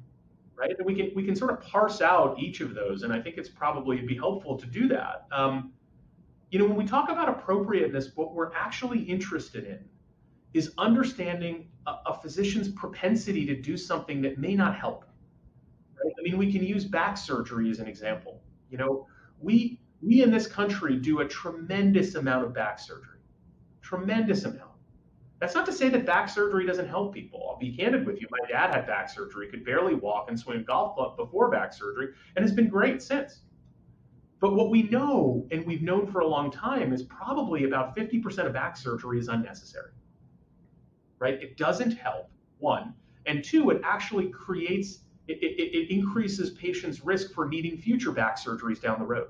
right? 0.55 0.75
And 0.77 0.85
we 0.85 0.95
can 0.95 1.11
we 1.15 1.23
can 1.23 1.35
sort 1.35 1.51
of 1.51 1.61
parse 1.61 2.01
out 2.01 2.39
each 2.39 2.61
of 2.61 2.73
those, 2.73 3.03
and 3.03 3.11
I 3.11 3.21
think 3.21 3.37
it's 3.37 3.49
probably 3.49 4.01
be 4.01 4.15
helpful 4.15 4.57
to 4.57 4.65
do 4.65 4.87
that. 4.89 5.27
Um, 5.31 5.73
you 6.51 6.59
know, 6.59 6.65
when 6.65 6.75
we 6.75 6.85
talk 6.85 7.09
about 7.09 7.27
appropriateness, 7.27 8.11
what 8.15 8.33
we're 8.33 8.53
actually 8.53 8.99
interested 8.99 9.65
in 9.65 9.79
is 10.53 10.71
understanding 10.77 11.67
a, 11.87 11.95
a 12.07 12.21
physician's 12.21 12.69
propensity 12.69 13.45
to 13.45 13.55
do 13.55 13.75
something 13.75 14.21
that 14.21 14.37
may 14.37 14.55
not 14.55 14.75
help. 14.75 15.05
Right? 16.03 16.13
I 16.17 16.21
mean, 16.21 16.37
we 16.37 16.51
can 16.51 16.63
use 16.63 16.85
back 16.85 17.17
surgery 17.17 17.69
as 17.69 17.79
an 17.79 17.87
example. 17.87 18.41
You 18.69 18.77
know, 18.77 19.07
we 19.41 19.79
we 20.01 20.21
in 20.21 20.31
this 20.31 20.47
country 20.47 20.97
do 20.97 21.19
a 21.21 21.27
tremendous 21.27 22.15
amount 22.15 22.45
of 22.45 22.53
back 22.53 22.79
surgery, 22.79 23.19
tremendous 23.81 24.45
amount. 24.45 24.71
That's 25.39 25.53
not 25.53 25.65
to 25.65 25.73
say 25.73 25.89
that 25.89 26.05
back 26.05 26.29
surgery 26.29 26.65
doesn't 26.65 26.87
help 26.87 27.13
people. 27.13 27.45
I'll 27.49 27.59
be 27.59 27.75
candid 27.75 28.05
with 28.05 28.21
you. 28.21 28.27
My 28.31 28.47
dad 28.47 28.73
had 28.73 28.87
back 28.87 29.09
surgery, 29.09 29.49
could 29.49 29.65
barely 29.65 29.93
walk 29.93 30.29
and 30.29 30.39
swing 30.39 30.59
a 30.59 30.63
golf 30.63 30.95
club 30.95 31.17
before 31.17 31.49
back 31.51 31.73
surgery, 31.73 32.09
and 32.35 32.43
has 32.43 32.53
been 32.53 32.69
great 32.69 33.01
since. 33.01 33.41
But 34.39 34.53
what 34.53 34.69
we 34.69 34.83
know, 34.83 35.47
and 35.51 35.65
we've 35.65 35.81
known 35.81 36.07
for 36.07 36.19
a 36.19 36.27
long 36.27 36.51
time, 36.51 36.93
is 36.93 37.03
probably 37.03 37.65
about 37.65 37.95
50% 37.95 38.45
of 38.45 38.53
back 38.53 38.77
surgery 38.77 39.19
is 39.19 39.27
unnecessary. 39.27 39.91
Right? 41.19 41.41
It 41.41 41.57
doesn't 41.57 41.91
help, 41.91 42.29
one. 42.59 42.93
and 43.25 43.43
two, 43.43 43.69
it 43.71 43.81
actually 43.83 44.29
creates 44.29 44.99
it, 45.27 45.39
it, 45.41 45.75
it 45.75 45.91
increases 45.91 46.51
patients' 46.51 47.03
risk 47.03 47.33
for 47.33 47.47
needing 47.47 47.77
future 47.77 48.11
back 48.11 48.37
surgeries 48.37 48.79
down 48.79 48.99
the 48.99 49.05
road. 49.05 49.29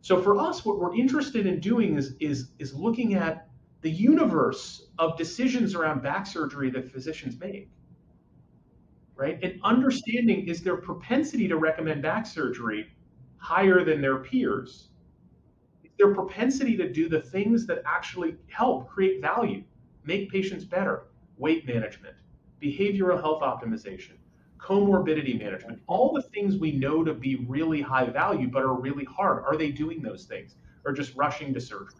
So 0.00 0.20
for 0.20 0.38
us, 0.38 0.64
what 0.64 0.78
we're 0.78 0.96
interested 0.96 1.46
in 1.46 1.60
doing 1.60 1.96
is 1.96 2.14
is 2.20 2.52
is 2.58 2.74
looking 2.74 3.14
at 3.14 3.48
the 3.82 3.90
universe 3.90 4.88
of 4.98 5.18
decisions 5.18 5.74
around 5.74 6.02
back 6.02 6.26
surgery 6.26 6.70
that 6.70 6.90
physicians 6.90 7.38
make. 7.38 7.68
Right? 9.16 9.38
And 9.42 9.60
understanding 9.62 10.48
is 10.48 10.62
their 10.62 10.76
propensity 10.76 11.46
to 11.48 11.56
recommend 11.56 12.02
back 12.02 12.26
surgery 12.26 12.88
higher 13.36 13.84
than 13.84 14.00
their 14.00 14.18
peers? 14.18 14.88
Is 15.84 15.90
their 15.98 16.14
propensity 16.14 16.76
to 16.76 16.90
do 16.90 17.08
the 17.08 17.20
things 17.20 17.66
that 17.66 17.82
actually 17.84 18.36
help 18.48 18.88
create 18.88 19.20
value, 19.20 19.62
make 20.04 20.30
patients 20.30 20.64
better, 20.64 21.04
weight 21.36 21.66
management, 21.66 22.14
behavioral 22.62 23.20
health 23.20 23.42
optimization, 23.42 24.12
comorbidity 24.58 25.38
management, 25.38 25.80
all 25.88 26.12
the 26.12 26.22
things 26.22 26.56
we 26.56 26.72
know 26.72 27.02
to 27.02 27.12
be 27.12 27.44
really 27.48 27.80
high 27.80 28.06
value 28.06 28.48
but 28.48 28.62
are 28.62 28.74
really 28.74 29.04
hard. 29.04 29.44
Are 29.44 29.56
they 29.56 29.72
doing 29.72 30.02
those 30.02 30.24
things 30.24 30.54
or 30.84 30.92
just 30.92 31.14
rushing 31.16 31.52
to 31.54 31.60
surgery? 31.60 31.98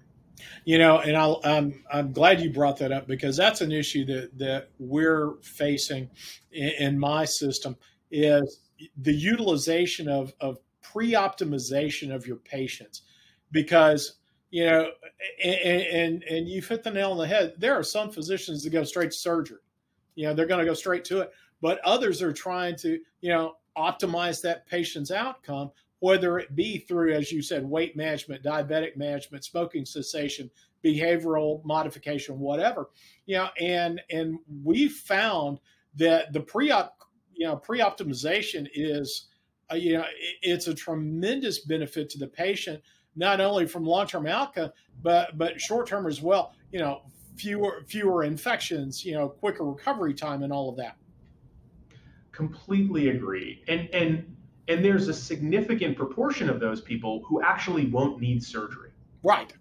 You 0.65 0.79
know, 0.79 0.99
and 0.99 1.17
i 1.17 1.25
am 1.25 1.35
um, 1.35 1.43
I'm, 1.45 1.85
I'm 1.93 2.13
glad 2.13 2.41
you 2.41 2.51
brought 2.51 2.79
that 2.79 2.93
up 2.93 3.07
because 3.07 3.37
that's 3.37 3.61
an 3.61 3.73
issue 3.73 4.05
that 4.07 4.39
that 4.39 4.71
we're 4.79 5.35
facing 5.43 6.11
in, 6.53 6.71
in 6.79 6.99
my 6.99 7.25
system 7.25 7.77
is 8.11 8.61
the 8.97 9.13
utilization 9.13 10.09
of 10.09 10.33
of 10.41 10.59
pre-optimization 10.83 12.15
of 12.15 12.27
your 12.27 12.37
patients. 12.37 13.03
Because 13.51 14.15
you 14.51 14.67
know 14.67 14.91
and, 15.43 15.55
and 15.55 16.23
and 16.25 16.49
you've 16.49 16.69
hit 16.69 16.83
the 16.83 16.91
nail 16.91 17.13
on 17.13 17.19
the 17.19 17.27
head. 17.27 17.55
There 17.59 17.75
are 17.75 17.85
some 17.85 18.11
physicians 18.11 18.63
that 18.63 18.71
go 18.71 18.85
straight 18.85 19.11
to 19.11 19.17
surgery. 19.17 19.59
You 20.15 20.27
know 20.27 20.35
they're 20.35 20.47
going 20.47 20.61
to 20.61 20.71
go 20.71 20.75
straight 20.75 21.05
to 21.07 21.21
it. 21.21 21.33
But 21.61 21.79
others 21.85 22.23
are 22.23 22.33
trying 22.33 22.77
to 22.77 22.99
you 23.21 23.31
know 23.31 23.57
optimize 23.77 24.43
that 24.43 24.67
patient's 24.67 25.11
outcome 25.11 25.71
whether 26.03 26.39
it 26.39 26.57
be 26.57 26.79
through 26.79 27.13
as 27.13 27.31
you 27.31 27.41
said 27.41 27.65
weight 27.65 27.97
management 27.97 28.43
diabetic 28.43 28.97
management 28.97 29.45
smoking 29.45 29.85
cessation 29.85 30.51
behavioral 30.85 31.65
modification 31.65 32.39
whatever 32.39 32.91
you 33.27 33.37
know 33.37 33.49
and 33.61 34.01
and 34.11 34.39
we 34.65 34.89
found 34.89 35.61
that 35.95 36.33
the 36.33 36.41
pre-op 36.41 36.99
you 37.33 37.47
know 37.47 37.57
pre-optimization 37.57 38.67
is 38.75 39.29
uh, 39.71 39.77
you 39.77 39.95
know 39.95 40.05
it's 40.43 40.67
a 40.67 40.75
tremendous 40.75 41.61
benefit 41.61 42.11
to 42.11 42.19
the 42.19 42.27
patient 42.27 42.83
not 43.15 43.41
only 43.41 43.67
from 43.67 43.85
long-term 43.85 44.27
outcome 44.27 44.71
but 45.03 45.39
but 45.39 45.61
short-term 45.61 46.07
as 46.07 46.21
well 46.21 46.53
you 46.73 46.81
know 46.81 47.03
fewer 47.37 47.83
fewer 47.87 48.25
infections 48.25 49.05
you 49.05 49.15
know 49.15 49.29
quicker 49.29 49.65
recovery 49.65 50.15
time 50.15 50.43
and 50.43 50.53
all 50.53 50.69
of 50.69 50.77
that. 50.77 50.97
Completely 52.33 53.11
agree. 53.11 53.63
And 53.69 53.89
and 53.95 54.37
and 54.69 54.85
there's 54.85 55.09
a 55.09 55.15
significant 55.15 55.97
proportion 55.97 56.49
of 56.49 56.61
those 56.61 56.81
people 56.81 57.23
who 57.27 57.43
actually 57.43 57.87
won't 57.87 58.21
need 58.21 58.43
surgery. 58.43 58.91
Right. 59.23 59.53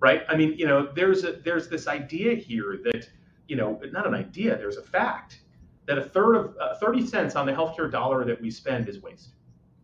Right? 0.00 0.22
I 0.28 0.36
mean 0.36 0.54
you 0.56 0.66
know 0.66 0.90
there's 0.94 1.24
a 1.24 1.32
there's 1.44 1.68
this 1.68 1.86
idea 1.86 2.34
here 2.34 2.80
that 2.84 3.08
you 3.48 3.56
know 3.56 3.80
not 3.92 4.06
an 4.06 4.14
idea 4.14 4.56
there's 4.56 4.76
a 4.76 4.82
fact 4.82 5.40
that 5.86 5.98
a 5.98 6.02
third 6.02 6.36
of 6.36 6.56
uh, 6.60 6.76
30 6.76 7.06
cents 7.06 7.36
on 7.36 7.46
the 7.46 7.52
healthcare 7.52 7.90
dollar 7.90 8.24
that 8.24 8.40
we 8.40 8.50
spend 8.50 8.88
is 8.88 9.02
waste. 9.02 9.30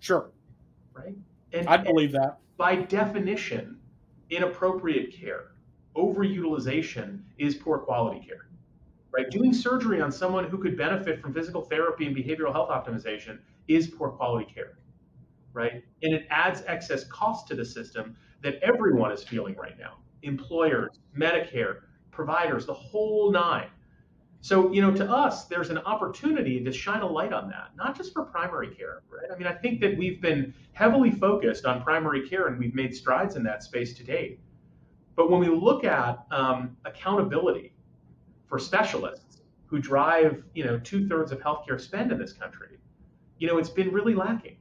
Sure. 0.00 0.30
Right? 0.92 1.16
And 1.52 1.68
i 1.68 1.76
believe 1.76 2.12
that. 2.12 2.38
by 2.56 2.76
definition 2.76 3.78
inappropriate 4.30 5.12
care 5.12 5.52
overutilization 5.96 7.20
is 7.38 7.54
poor 7.54 7.78
quality 7.78 8.20
care. 8.20 8.48
Right? 9.10 9.30
Doing 9.30 9.52
surgery 9.52 10.00
on 10.00 10.12
someone 10.12 10.44
who 10.44 10.58
could 10.58 10.76
benefit 10.76 11.20
from 11.20 11.32
physical 11.32 11.62
therapy 11.62 12.06
and 12.06 12.14
behavioral 12.14 12.52
health 12.52 12.68
optimization 12.68 13.38
is 13.68 13.88
poor 13.88 14.10
quality 14.10 14.50
care, 14.52 14.78
right? 15.52 15.84
And 16.02 16.14
it 16.14 16.26
adds 16.30 16.62
excess 16.66 17.04
cost 17.04 17.48
to 17.48 17.54
the 17.54 17.64
system 17.64 18.16
that 18.42 18.56
everyone 18.62 19.12
is 19.12 19.22
feeling 19.22 19.54
right 19.56 19.78
now 19.78 19.98
employers, 20.22 20.98
Medicare, 21.16 21.80
providers, 22.10 22.66
the 22.66 22.74
whole 22.74 23.30
nine. 23.30 23.68
So, 24.40 24.72
you 24.72 24.80
know, 24.82 24.92
to 24.92 25.08
us, 25.08 25.44
there's 25.44 25.70
an 25.70 25.78
opportunity 25.78 26.62
to 26.62 26.72
shine 26.72 27.02
a 27.02 27.06
light 27.06 27.32
on 27.32 27.48
that, 27.50 27.70
not 27.76 27.96
just 27.96 28.12
for 28.12 28.24
primary 28.24 28.74
care, 28.74 29.02
right? 29.08 29.30
I 29.32 29.38
mean, 29.38 29.46
I 29.46 29.52
think 29.52 29.80
that 29.80 29.96
we've 29.96 30.20
been 30.20 30.52
heavily 30.72 31.10
focused 31.10 31.64
on 31.64 31.82
primary 31.82 32.28
care 32.28 32.48
and 32.48 32.58
we've 32.58 32.74
made 32.74 32.94
strides 32.94 33.36
in 33.36 33.42
that 33.44 33.62
space 33.62 33.94
to 33.98 34.04
date. 34.04 34.40
But 35.14 35.30
when 35.30 35.40
we 35.40 35.48
look 35.48 35.84
at 35.84 36.26
um, 36.30 36.76
accountability, 36.84 37.72
for 38.46 38.58
specialists 38.58 39.42
who 39.66 39.78
drive, 39.78 40.42
you 40.54 40.64
know, 40.64 40.78
two 40.78 41.08
thirds 41.08 41.32
of 41.32 41.40
healthcare 41.40 41.80
spend 41.80 42.12
in 42.12 42.18
this 42.18 42.32
country, 42.32 42.78
you 43.38 43.46
know, 43.46 43.58
it's 43.58 43.70
been 43.70 43.92
really 43.92 44.14
lacking. 44.14 44.56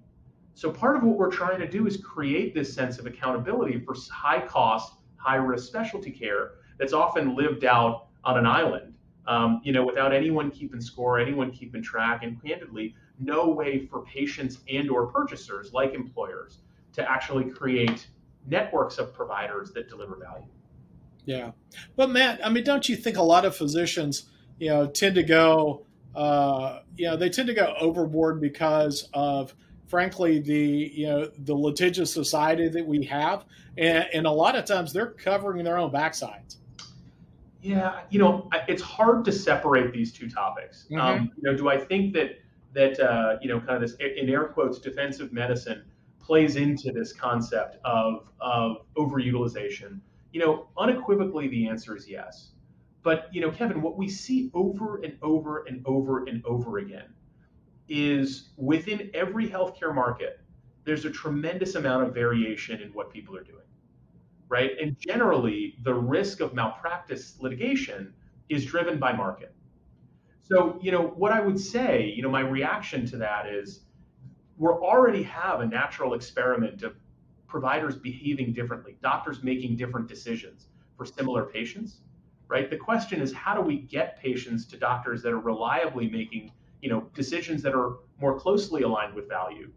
So 0.54 0.72
part 0.72 0.96
of 0.96 1.04
what 1.04 1.18
we're 1.18 1.32
trying 1.32 1.60
to 1.60 1.68
do 1.70 1.86
is 1.86 1.98
create 1.98 2.54
this 2.54 2.74
sense 2.74 2.98
of 2.98 3.06
accountability 3.06 3.80
for 3.80 3.96
high 4.12 4.46
cost, 4.46 4.94
high 5.18 5.36
risk 5.36 5.68
specialty 5.68 6.12
care 6.12 6.52
that's 6.80 6.94
often 6.94 7.36
lived 7.36 7.66
out 7.66 8.08
on 8.24 8.38
an 8.38 8.46
island, 8.46 8.94
um, 9.28 9.62
you 9.64 9.74
know, 9.74 9.86
without 9.86 10.14
anyone 10.14 10.50
keeping 10.52 10.80
score, 10.80 11.20
anyone 11.20 11.52
keeping 11.52 11.84
track, 11.84 12.24
and 12.24 12.42
candidly, 12.42 12.96
no 13.20 13.50
way 13.50 13.86
for 13.86 14.04
patients 14.06 14.60
and 14.70 14.90
or 14.90 15.08
purchasers 15.08 15.74
like 15.74 15.94
employers 15.94 16.60
to 16.94 17.10
actually 17.10 17.46
create 17.46 18.08
networks 18.48 18.98
of 18.98 19.14
providers 19.14 19.72
that 19.74 19.90
deliver 19.90 20.16
value. 20.16 20.46
Yeah, 21.26 21.52
but 21.96 22.12
Matt, 22.12 22.46
I 22.46 22.50
mean, 22.50 22.64
don't 22.64 22.88
you 22.88 22.96
think 22.96 23.18
a 23.18 23.24
lot 23.24 23.46
of 23.46 23.56
physicians, 23.56 24.30
you 24.60 24.70
know, 24.70 24.88
tend 24.88 25.16
to 25.16 25.24
go, 25.24 25.85
uh, 26.16 26.80
you 26.96 27.06
know, 27.06 27.18
they 27.18 27.30
tend 27.30 27.48
to 27.48 27.54
go 27.54 27.74
overboard 27.80 28.40
because 28.40 29.10
of, 29.14 29.54
frankly, 29.88 30.40
the 30.40 30.92
you 30.94 31.08
know 31.08 31.30
the 31.40 31.54
litigious 31.54 32.12
society 32.12 32.70
that 32.70 32.86
we 32.86 33.04
have, 33.06 33.46
and, 33.78 34.08
and 34.14 34.26
a 34.26 34.32
lot 34.32 34.56
of 34.56 34.66
times 34.66 34.94
they're 34.94 35.12
covering 35.12 35.64
their 35.64 35.78
own 35.78 35.92
backsides. 35.92 36.58
Yeah, 37.62 38.02
you 38.10 38.20
know, 38.20 38.50
it's 38.68 38.82
hard 38.82 39.26
to 39.26 39.32
separate 39.32 39.92
these 39.92 40.14
two 40.14 40.30
topics. 40.30 40.86
Mm-hmm. 40.86 41.02
Um, 41.02 41.32
you 41.36 41.52
know, 41.52 41.58
do 41.58 41.68
I 41.68 41.78
think 41.78 42.14
that 42.14 42.40
that 42.74 43.00
uh, 43.00 43.38
you 43.42 43.50
know, 43.50 43.60
kind 43.60 43.72
of 43.72 43.82
this 43.82 43.96
in 44.00 44.30
air 44.30 44.46
quotes 44.46 44.80
defensive 44.80 45.34
medicine 45.34 45.84
plays 46.22 46.56
into 46.56 46.92
this 46.92 47.12
concept 47.12 47.78
of 47.84 48.30
of 48.40 48.78
overutilization? 48.96 50.00
You 50.32 50.42
know, 50.42 50.68
unequivocally, 50.78 51.48
the 51.48 51.68
answer 51.68 51.96
is 51.96 52.08
yes. 52.08 52.52
But, 53.06 53.30
you 53.32 53.40
know, 53.40 53.52
Kevin, 53.52 53.84
what 53.84 54.00
we 54.00 54.10
see 54.10 54.50
over 54.56 55.04
and 55.04 55.16
over 55.22 55.64
and 55.68 55.86
over 55.86 56.26
and 56.26 56.44
over 56.44 56.80
again 56.80 57.14
is 57.88 58.50
within 58.58 59.12
every 59.14 59.48
healthcare 59.48 59.94
market, 59.94 60.42
there's 60.86 61.06
a 61.06 61.12
tremendous 61.12 61.76
amount 61.76 62.08
of 62.08 62.16
variation 62.16 62.82
in 62.82 62.90
what 62.94 63.12
people 63.12 63.38
are 63.38 63.44
doing, 63.44 63.68
right? 64.50 64.72
And 64.82 64.98
generally, 65.00 65.76
the 65.84 65.94
risk 65.94 66.40
of 66.40 66.56
malpractice 66.56 67.38
litigation 67.40 68.12
is 68.50 68.66
driven 68.66 68.98
by 68.98 69.14
market. 69.14 69.54
So, 70.42 70.80
you 70.82 70.92
know, 70.92 71.10
what 71.10 71.32
I 71.32 71.42
would 71.42 71.60
say, 71.60 72.12
you 72.16 72.24
know, 72.24 72.30
my 72.32 72.42
reaction 72.42 73.06
to 73.12 73.18
that 73.18 73.46
is 73.46 73.82
we 74.58 74.68
already 74.68 75.22
have 75.22 75.60
a 75.60 75.66
natural 75.68 76.16
experiment 76.16 76.82
of 76.82 76.96
providers 77.46 77.96
behaving 77.96 78.54
differently, 78.54 78.98
doctors 79.04 79.44
making 79.44 79.76
different 79.76 80.08
decisions 80.08 80.70
for 80.98 81.06
similar 81.06 81.46
patients, 81.46 82.00
right? 82.48 82.70
The 82.70 82.78
question 82.78 83.22
is 83.22 83.34
how 83.34 83.56
do 83.56 83.62
we 83.62 83.80
get 83.80 84.20
patients 84.20 84.66
to 84.68 84.78
doctors 84.78 85.22
that 85.24 85.32
are 85.32 85.40
reliably 85.40 86.10
making, 86.10 86.52
you 86.82 86.90
know, 86.90 87.10
decisions 87.14 87.62
that 87.64 87.74
are 87.74 87.98
more 88.20 88.40
closely 88.40 88.84
aligned 88.84 89.14
with 89.14 89.28
value? 89.28 89.72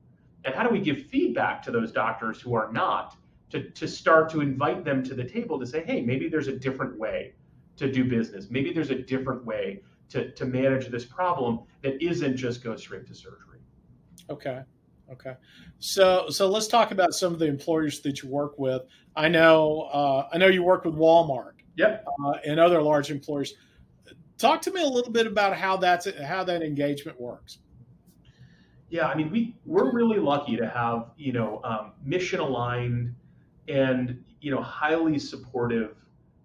And 0.45 0.55
how 0.55 0.63
do 0.63 0.71
we 0.71 0.81
give 0.81 1.07
feedback 1.07 1.63
to 1.65 1.71
those 1.71 1.93
doctors 1.93 2.41
who 2.41 2.55
are 2.55 2.73
not 2.73 3.17
to, 3.51 3.71
to 3.71 3.89
start 3.89 4.31
to 4.31 4.41
invite 4.41 4.85
them 4.85 5.03
to 5.05 5.15
the 5.15 5.25
table 5.25 5.59
to 5.59 5.67
say, 5.67 5.85
hey, 5.85 6.03
maybe 6.03 6.29
there's 6.29 6.49
a 6.49 6.57
different 6.57 6.99
way 6.99 7.35
to 7.77 7.91
do 7.91 8.05
business. 8.05 8.49
Maybe 8.51 8.73
there's 8.73 8.91
a 8.91 8.99
different 8.99 9.45
way 9.45 9.83
to, 10.11 10.31
to 10.33 10.45
manage 10.45 10.89
this 10.89 11.05
problem 11.05 11.61
that 11.83 12.03
isn't 12.03 12.37
just 12.37 12.63
go 12.63 12.77
straight 12.77 13.07
to 13.07 13.15
surgery. 13.15 13.61
Okay. 14.31 14.63
Okay, 15.11 15.35
so 15.79 16.27
so 16.29 16.49
let's 16.49 16.67
talk 16.67 16.91
about 16.91 17.15
some 17.15 17.33
of 17.33 17.39
the 17.39 17.47
employers 17.47 18.01
that 18.01 18.23
you 18.23 18.29
work 18.29 18.59
with. 18.59 18.83
I 19.17 19.29
know 19.29 19.89
uh, 19.91 20.29
I 20.31 20.37
know 20.37 20.49
you 20.49 20.63
work 20.63 20.85
with 20.85 20.95
Walmart. 20.95 21.53
Yep. 21.79 22.05
Uh, 22.25 22.33
and 22.45 22.61
other 22.61 22.83
large 22.83 23.11
employers. 23.11 23.55
Talk 24.37 24.63
to 24.63 24.71
me 24.71 24.83
a 24.83 24.87
little 24.87 25.11
bit 25.11 25.27
about 25.27 25.57
how 25.57 25.77
that's 25.77 26.07
how 26.23 26.45
that 26.45 26.63
engagement 26.63 27.21
works. 27.21 27.59
Yeah, 28.91 29.07
I 29.09 29.15
mean 29.15 29.31
we 29.31 29.57
we're 29.67 29.93
really 29.93 30.19
lucky 30.19 30.57
to 30.57 30.69
have 30.69 31.11
you 31.17 31.33
know 31.33 31.61
um, 31.65 31.93
mission 32.05 32.41
aligned 32.41 33.15
and 33.69 34.23
you 34.41 34.51
know 34.51 34.63
highly 34.63 35.19
supportive 35.19 35.97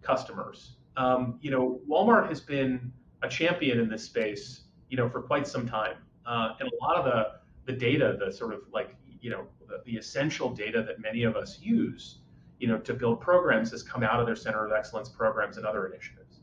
customers. 0.01 0.75
Um, 0.97 1.39
you 1.41 1.51
know 1.51 1.79
Walmart 1.89 2.29
has 2.29 2.41
been 2.41 2.91
a 3.21 3.29
champion 3.29 3.79
in 3.79 3.89
this 3.89 4.03
space 4.03 4.61
you 4.89 4.97
know 4.97 5.09
for 5.09 5.21
quite 5.21 5.47
some 5.47 5.67
time, 5.67 5.97
uh, 6.25 6.53
and 6.59 6.69
a 6.69 6.83
lot 6.83 6.97
of 6.97 7.05
the 7.05 7.43
the 7.65 7.73
data, 7.73 8.17
the 8.19 8.31
sort 8.31 8.53
of 8.53 8.61
like, 8.71 8.95
you 9.21 9.29
know, 9.29 9.45
the, 9.67 9.81
the, 9.85 9.97
essential 9.97 10.49
data 10.49 10.83
that 10.83 10.99
many 10.99 11.23
of 11.23 11.35
us 11.35 11.59
use, 11.61 12.19
you 12.63 12.69
know, 12.69 12.77
to 12.77 12.93
build 12.93 13.19
programs 13.19 13.71
has 13.71 13.83
come 13.83 14.03
out 14.03 14.21
of 14.21 14.25
their 14.25 14.37
Center 14.37 14.65
of 14.65 14.71
Excellence 14.71 15.09
programs 15.09 15.57
and 15.57 15.65
other 15.65 15.85
initiatives. 15.85 16.39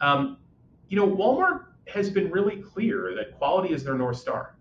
Um, 0.00 0.38
you 0.88 0.96
know, 0.96 1.06
Walmart 1.06 1.66
has 1.88 2.08
been 2.08 2.30
really 2.30 2.56
clear 2.62 3.14
that 3.16 3.36
quality 3.36 3.74
is 3.74 3.84
their 3.84 3.92
north 3.92 4.16
star. 4.16 4.56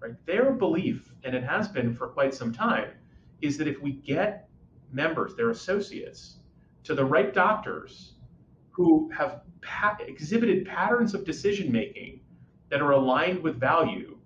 Right? 0.00 0.12
Their 0.26 0.52
belief, 0.52 1.14
and 1.24 1.34
it 1.34 1.42
has 1.42 1.66
been 1.66 1.94
for 1.94 2.08
quite 2.08 2.34
some 2.34 2.52
time, 2.52 2.90
is 3.40 3.56
that 3.56 3.66
if 3.66 3.80
we 3.80 3.92
get 3.92 4.50
members, 4.92 5.34
their 5.34 5.48
associates, 5.48 6.40
to 6.84 6.94
the 6.94 7.06
right 7.06 7.32
doctors 7.32 8.12
who 8.70 9.10
have 9.16 9.40
pa- 9.62 9.96
exhibited 10.06 10.66
patterns 10.66 11.14
of 11.14 11.24
decision 11.24 11.72
making 11.72 12.20
that 12.68 12.82
are 12.82 12.90
aligned 12.90 13.42
with 13.42 13.58
value, 13.58 14.18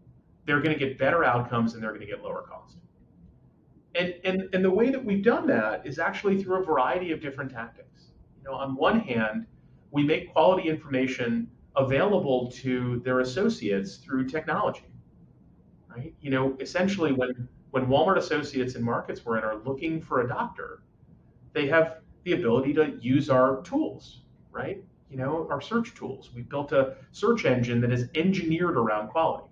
they're 0.46 0.60
going 0.60 0.76
to 0.76 0.84
get 0.84 0.98
better 0.98 1.22
outcomes 1.22 1.74
and 1.74 1.82
they're 1.84 1.90
going 1.90 2.00
to 2.00 2.08
get 2.08 2.24
lower 2.24 2.42
cost. 2.42 2.55
And, 3.98 4.14
and, 4.24 4.48
and 4.52 4.64
the 4.64 4.70
way 4.70 4.90
that 4.90 5.02
we've 5.02 5.24
done 5.24 5.46
that 5.46 5.86
is 5.86 5.98
actually 5.98 6.42
through 6.42 6.62
a 6.62 6.64
variety 6.64 7.12
of 7.12 7.20
different 7.20 7.50
tactics. 7.50 8.10
You 8.38 8.44
know, 8.44 8.54
on 8.54 8.76
one 8.76 9.00
hand, 9.00 9.46
we 9.90 10.02
make 10.02 10.32
quality 10.32 10.68
information 10.68 11.48
available 11.76 12.50
to 12.50 13.00
their 13.04 13.20
associates 13.20 13.96
through 13.96 14.28
technology. 14.28 14.84
Right? 15.88 16.14
You 16.20 16.30
know, 16.30 16.56
essentially 16.60 17.12
when 17.12 17.48
when 17.70 17.86
Walmart 17.86 18.16
associates 18.16 18.74
in 18.74 18.82
markets 18.82 19.24
we're 19.24 19.38
in 19.38 19.44
are 19.44 19.56
looking 19.56 20.00
for 20.00 20.22
a 20.22 20.28
doctor, 20.28 20.82
they 21.52 21.66
have 21.66 21.98
the 22.24 22.32
ability 22.32 22.72
to 22.74 22.96
use 23.00 23.28
our 23.28 23.60
tools, 23.62 24.22
right? 24.50 24.82
You 25.10 25.18
know, 25.18 25.46
our 25.50 25.60
search 25.60 25.94
tools. 25.94 26.30
We've 26.34 26.48
built 26.48 26.72
a 26.72 26.96
search 27.12 27.44
engine 27.44 27.80
that 27.82 27.92
is 27.92 28.08
engineered 28.14 28.76
around 28.76 29.08
quality. 29.08 29.48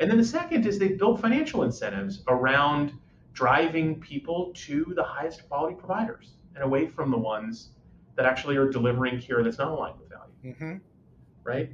And 0.00 0.10
then 0.10 0.18
the 0.18 0.24
second 0.24 0.66
is 0.66 0.78
they've 0.78 0.98
built 0.98 1.20
financial 1.20 1.62
incentives 1.62 2.22
around 2.28 2.92
driving 3.38 4.00
people 4.00 4.50
to 4.52 4.92
the 4.96 5.02
highest 5.02 5.48
quality 5.48 5.76
providers 5.76 6.32
and 6.56 6.64
away 6.64 6.88
from 6.88 7.08
the 7.08 7.16
ones 7.16 7.70
that 8.16 8.26
actually 8.26 8.56
are 8.56 8.68
delivering 8.68 9.20
care 9.20 9.44
that's 9.44 9.58
not 9.58 9.68
aligned 9.68 9.96
with 10.00 10.10
value. 10.10 10.56
Mm-hmm. 10.56 10.76
Right? 11.44 11.70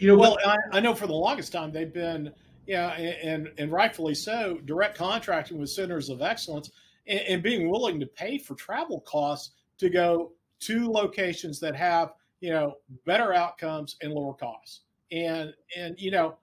You 0.00 0.08
know, 0.08 0.16
well, 0.16 0.36
I, 0.44 0.56
I, 0.72 0.80
know 0.80 0.96
for 0.96 1.06
the 1.06 1.14
longest 1.14 1.52
time 1.52 1.70
they've 1.70 1.92
been, 1.92 2.32
yeah, 2.66 2.88
and, 2.94 3.46
and, 3.46 3.52
and 3.56 3.72
rightfully 3.72 4.16
so, 4.16 4.58
direct 4.64 4.98
contracting 4.98 5.58
with 5.58 5.70
centers 5.70 6.08
of 6.08 6.22
excellence 6.22 6.72
and, 7.06 7.20
and 7.20 7.42
being 7.42 7.70
willing 7.70 8.00
to 8.00 8.06
pay 8.06 8.36
for 8.36 8.56
travel 8.56 9.00
costs 9.02 9.52
to 9.78 9.88
go 9.88 10.32
to 10.58 10.90
locations 10.90 11.60
that 11.60 11.76
have, 11.76 12.14
you 12.40 12.50
know, 12.50 12.74
better 13.06 13.32
outcomes 13.32 13.96
and 14.02 14.12
lower 14.12 14.34
costs. 14.34 14.80
And 15.12 15.54
and 15.76 15.94
you 16.00 16.10
know, 16.10 16.36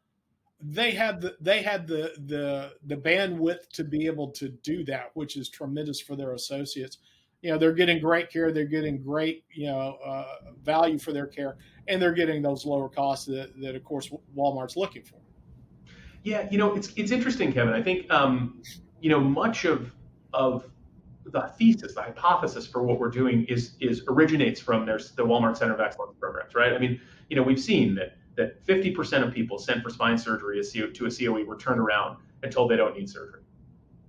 they 0.66 0.92
had 0.92 1.20
the 1.20 1.36
they 1.42 1.62
had 1.62 1.88
the 1.88 2.14
the 2.26 2.74
the 2.86 2.96
bandwidth 2.96 3.68
to 3.74 3.84
be 3.84 4.06
able 4.06 4.30
to 4.30 4.50
do 4.50 4.84
that, 4.86 5.12
which 5.14 5.36
is 5.36 5.50
tremendous 5.50 6.00
for 6.00 6.16
their 6.16 6.34
associates. 6.34 7.00
You 7.42 7.52
know, 7.52 7.58
they're 7.58 7.74
getting 7.74 8.00
great 8.00 8.32
care, 8.32 8.54
they're 8.54 8.66
getting 8.66 9.04
great 9.04 9.44
you 9.54 9.68
know 9.68 9.98
uh, 10.06 10.52
value 10.64 10.98
for 10.98 11.12
their 11.12 11.28
care, 11.28 11.58
and 11.88 12.02
they're 12.02 12.14
getting 12.14 12.42
those 12.42 12.66
lower 12.66 12.88
costs 12.88 13.26
that, 13.26 13.52
that 13.62 13.76
of 13.76 13.84
course 13.84 14.10
Walmart's 14.36 14.78
looking 14.78 15.04
for. 15.04 15.18
Yeah, 16.24 16.48
you 16.50 16.58
know, 16.58 16.74
it's 16.76 16.94
it's 16.96 17.12
interesting, 17.12 17.52
Kevin. 17.52 17.74
I 17.74 17.82
think 17.82 18.12
um, 18.12 18.62
you 19.02 19.10
know 19.10 19.20
much 19.20 19.66
of 19.66 19.94
of 20.34 20.70
the 21.26 21.42
thesis, 21.58 21.94
the 21.94 22.02
hypothesis 22.02 22.66
for 22.68 22.84
what 22.84 23.00
we're 23.00 23.10
doing 23.10 23.44
is 23.46 23.76
is 23.82 24.04
originates 24.08 24.62
from 24.62 24.86
there's 24.86 25.12
the 25.12 25.24
Walmart 25.24 25.58
Center 25.58 25.74
of 25.74 25.82
Excellence 25.82 26.16
programs, 26.18 26.56
right? 26.56 26.72
I 26.72 26.78
mean, 26.78 27.02
you 27.30 27.36
know, 27.36 27.44
we've 27.44 27.60
seen 27.60 27.96
that 27.96 28.16
that 28.36 28.66
50% 28.66 29.26
of 29.26 29.34
people 29.34 29.58
sent 29.58 29.84
for 29.84 29.90
spine 29.90 30.18
surgery 30.18 30.62
to 30.64 31.06
a 31.06 31.12
COE 31.12 31.46
were 31.46 31.58
turned 31.58 31.80
around 31.80 32.18
and 32.42 32.52
told 32.52 32.72
they 32.72 32.76
don't 32.76 32.98
need 32.98 33.10
surgery. 33.10 33.42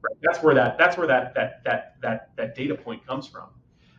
Right? 0.03 0.17
That's 0.23 0.43
where 0.43 0.55
that 0.55 0.77
that's 0.77 0.97
where 0.99 1.07
that 1.07 1.35
that 1.35 1.65
that 1.65 1.97
that 2.03 2.31
that 2.37 2.55
data 2.55 2.75
point 2.75 3.07
comes 3.07 3.27
from. 3.27 3.49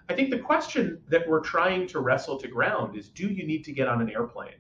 I 0.08 0.14
think 0.14 0.30
the 0.30 0.38
question 0.38 1.02
that 1.10 1.28
we're 1.28 1.40
trying 1.40 1.88
to 1.88 2.00
wrestle 2.00 2.38
to 2.38 2.48
ground 2.48 2.96
is 2.96 3.10
do 3.10 3.28
you 3.28 3.46
need 3.46 3.64
to 3.66 3.72
get 3.72 3.88
on 3.88 4.02
an 4.02 4.10
airplane 4.12 4.60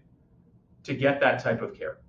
to 0.84 0.96
get 0.96 1.20
that 1.20 1.44
type 1.44 1.62
of 1.62 1.78
care? 1.78 2.00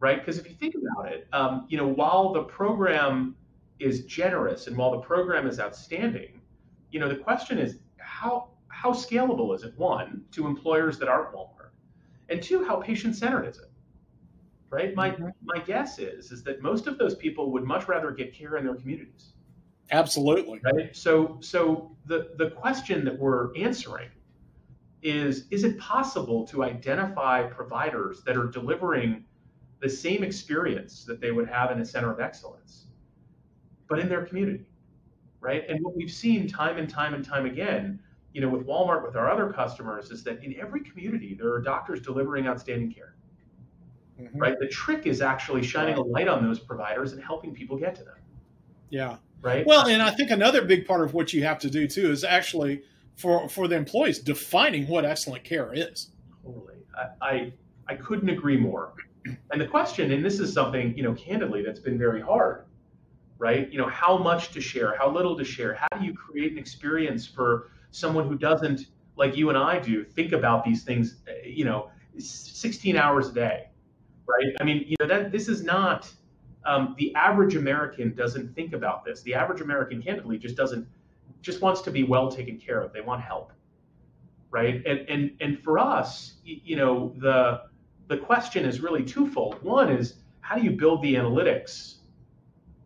Right? 0.00 0.18
Because 0.18 0.38
if 0.38 0.48
you 0.48 0.56
think 0.56 0.74
about 0.74 1.12
it, 1.12 1.28
um, 1.32 1.66
you 1.68 1.76
know, 1.76 1.86
while 1.86 2.32
the 2.32 2.42
program 2.42 3.36
is 3.78 4.04
generous 4.06 4.66
and 4.66 4.76
while 4.76 4.90
the 4.90 4.98
program 4.98 5.46
is 5.46 5.60
outstanding, 5.60 6.40
you 6.90 6.98
know, 6.98 7.08
the 7.08 7.16
question 7.16 7.58
is 7.58 7.78
how 7.98 8.48
how 8.68 8.90
scalable 8.90 9.54
is 9.54 9.62
it? 9.62 9.74
One, 9.76 10.24
to 10.32 10.46
employers 10.46 10.98
that 10.98 11.08
aren't 11.08 11.32
Walmart 11.32 11.61
and 12.32 12.42
two, 12.42 12.64
how 12.64 12.76
patient 12.76 13.14
centered 13.14 13.46
is 13.46 13.58
it? 13.58 13.70
Right. 14.70 14.94
My 14.94 15.10
mm-hmm. 15.10 15.28
my 15.44 15.58
guess 15.58 15.98
is 15.98 16.32
is 16.32 16.42
that 16.44 16.62
most 16.62 16.86
of 16.86 16.96
those 16.96 17.14
people 17.14 17.52
would 17.52 17.62
much 17.62 17.88
rather 17.88 18.10
get 18.10 18.32
care 18.34 18.56
in 18.56 18.64
their 18.64 18.74
communities. 18.74 19.34
Absolutely. 19.90 20.60
Right. 20.64 20.96
So 20.96 21.36
so 21.40 21.94
the 22.06 22.30
the 22.38 22.50
question 22.50 23.04
that 23.04 23.18
we're 23.18 23.54
answering 23.54 24.08
is 25.02 25.46
is 25.50 25.64
it 25.64 25.78
possible 25.78 26.46
to 26.46 26.64
identify 26.64 27.42
providers 27.42 28.22
that 28.24 28.36
are 28.36 28.46
delivering 28.46 29.24
the 29.80 29.90
same 29.90 30.24
experience 30.24 31.04
that 31.04 31.20
they 31.20 31.32
would 31.32 31.48
have 31.48 31.70
in 31.70 31.80
a 31.80 31.84
center 31.84 32.10
of 32.10 32.20
excellence, 32.20 32.86
but 33.88 33.98
in 33.98 34.08
their 34.08 34.24
community, 34.24 34.64
right? 35.40 35.68
And 35.68 35.84
what 35.84 35.94
we've 35.94 36.10
seen 36.10 36.48
time 36.48 36.78
and 36.78 36.88
time 36.88 37.12
and 37.12 37.24
time 37.24 37.44
again 37.44 38.00
you 38.32 38.40
know, 38.40 38.48
with 38.48 38.66
Walmart, 38.66 39.04
with 39.04 39.16
our 39.16 39.30
other 39.30 39.52
customers, 39.52 40.10
is 40.10 40.24
that 40.24 40.42
in 40.42 40.54
every 40.58 40.80
community 40.80 41.34
there 41.34 41.52
are 41.52 41.60
doctors 41.60 42.00
delivering 42.00 42.46
outstanding 42.46 42.92
care. 42.92 43.14
Mm-hmm. 44.20 44.38
Right. 44.38 44.58
The 44.58 44.68
trick 44.68 45.06
is 45.06 45.20
actually 45.20 45.62
shining 45.62 45.96
a 45.96 46.02
light 46.02 46.28
on 46.28 46.44
those 46.44 46.58
providers 46.58 47.12
and 47.12 47.22
helping 47.22 47.54
people 47.54 47.76
get 47.76 47.94
to 47.96 48.04
them. 48.04 48.16
Yeah. 48.90 49.16
Right. 49.40 49.66
Well, 49.66 49.88
and 49.88 50.00
I 50.00 50.10
think 50.10 50.30
another 50.30 50.64
big 50.64 50.86
part 50.86 51.02
of 51.02 51.14
what 51.14 51.32
you 51.32 51.42
have 51.44 51.58
to 51.60 51.70
do 51.70 51.88
too 51.88 52.10
is 52.10 52.22
actually 52.22 52.82
for 53.16 53.48
for 53.48 53.68
the 53.68 53.74
employees 53.76 54.18
defining 54.18 54.86
what 54.86 55.04
excellent 55.04 55.44
care 55.44 55.72
is. 55.74 56.10
Totally. 56.44 56.74
I, 56.96 57.26
I, 57.26 57.52
I 57.88 57.94
couldn't 57.96 58.28
agree 58.28 58.56
more. 58.56 58.92
And 59.50 59.60
the 59.60 59.66
question, 59.66 60.12
and 60.12 60.24
this 60.24 60.40
is 60.40 60.52
something, 60.52 60.96
you 60.96 61.02
know, 61.02 61.14
candidly, 61.14 61.62
that's 61.62 61.80
been 61.80 61.98
very 61.98 62.20
hard, 62.20 62.64
right? 63.38 63.70
You 63.70 63.78
know, 63.78 63.88
how 63.88 64.18
much 64.18 64.52
to 64.52 64.60
share, 64.60 64.96
how 64.98 65.10
little 65.10 65.36
to 65.38 65.44
share, 65.44 65.74
how 65.74 65.98
do 65.98 66.04
you 66.04 66.12
create 66.14 66.52
an 66.52 66.58
experience 66.58 67.26
for 67.26 67.70
someone 67.92 68.26
who 68.26 68.36
doesn't 68.36 68.86
like 69.16 69.36
you 69.36 69.48
and 69.50 69.58
I 69.58 69.78
do 69.78 70.04
think 70.04 70.32
about 70.32 70.64
these 70.64 70.82
things, 70.82 71.16
you 71.44 71.64
know, 71.64 71.90
16 72.18 72.96
hours 72.96 73.28
a 73.28 73.32
day, 73.32 73.68
right? 74.26 74.52
I 74.60 74.64
mean, 74.64 74.84
you 74.88 74.96
know, 75.00 75.06
that 75.06 75.30
this 75.30 75.48
is 75.48 75.62
not 75.62 76.10
um, 76.64 76.94
the 76.98 77.14
average 77.14 77.54
American 77.56 78.14
doesn't 78.14 78.54
think 78.54 78.72
about 78.72 79.04
this. 79.04 79.22
The 79.22 79.34
average 79.34 79.60
American, 79.60 80.02
candidly, 80.02 80.38
just 80.38 80.56
doesn't 80.56 80.86
just 81.40 81.60
wants 81.60 81.80
to 81.82 81.90
be 81.90 82.04
well 82.04 82.30
taken 82.30 82.58
care 82.58 82.80
of. 82.80 82.92
They 82.92 83.00
want 83.00 83.20
help, 83.22 83.52
right? 84.50 84.82
And 84.86 85.00
and 85.08 85.32
and 85.40 85.58
for 85.62 85.78
us, 85.78 86.34
you 86.44 86.76
know, 86.76 87.12
the 87.18 87.62
the 88.08 88.16
question 88.16 88.64
is 88.64 88.80
really 88.80 89.04
twofold. 89.04 89.62
One 89.62 89.90
is 89.90 90.14
how 90.40 90.56
do 90.56 90.62
you 90.62 90.70
build 90.72 91.02
the 91.02 91.14
analytics, 91.14 91.96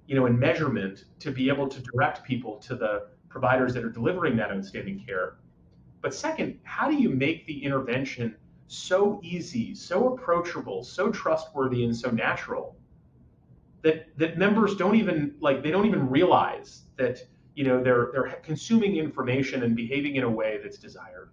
you 0.07 0.15
know, 0.15 0.27
and 0.27 0.39
measurement 0.39 1.05
to 1.21 1.31
be 1.31 1.49
able 1.49 1.69
to 1.69 1.81
direct 1.81 2.25
people 2.25 2.57
to 2.59 2.77
the 2.77 3.09
providers 3.37 3.75
that 3.75 3.85
are 3.85 3.91
delivering 3.91 4.35
that 4.35 4.51
outstanding 4.51 4.99
care. 5.07 5.37
But 6.01 6.15
second, 6.15 6.59
how 6.63 6.89
do 6.91 6.97
you 6.97 7.11
make 7.11 7.47
the 7.47 7.63
intervention 7.63 8.35
so 8.67 9.21
easy, 9.23 9.75
so 9.75 10.15
approachable, 10.15 10.83
so 10.83 11.11
trustworthy, 11.11 11.85
and 11.85 11.95
so 11.95 12.11
natural 12.11 12.77
that 13.83 14.07
that 14.17 14.39
members 14.39 14.75
don't 14.75 14.97
even 14.97 15.35
like 15.39 15.63
they 15.63 15.71
don't 15.71 15.85
even 15.85 16.09
realize 16.09 16.85
that 16.97 17.19
you 17.55 17.65
know 17.65 17.83
they're 17.83 18.09
they're 18.15 18.41
consuming 18.43 18.97
information 18.97 19.63
and 19.65 19.77
behaving 19.77 20.17
in 20.17 20.25
a 20.25 20.31
way 20.31 20.59
that's 20.63 20.79
desired. 20.79 21.29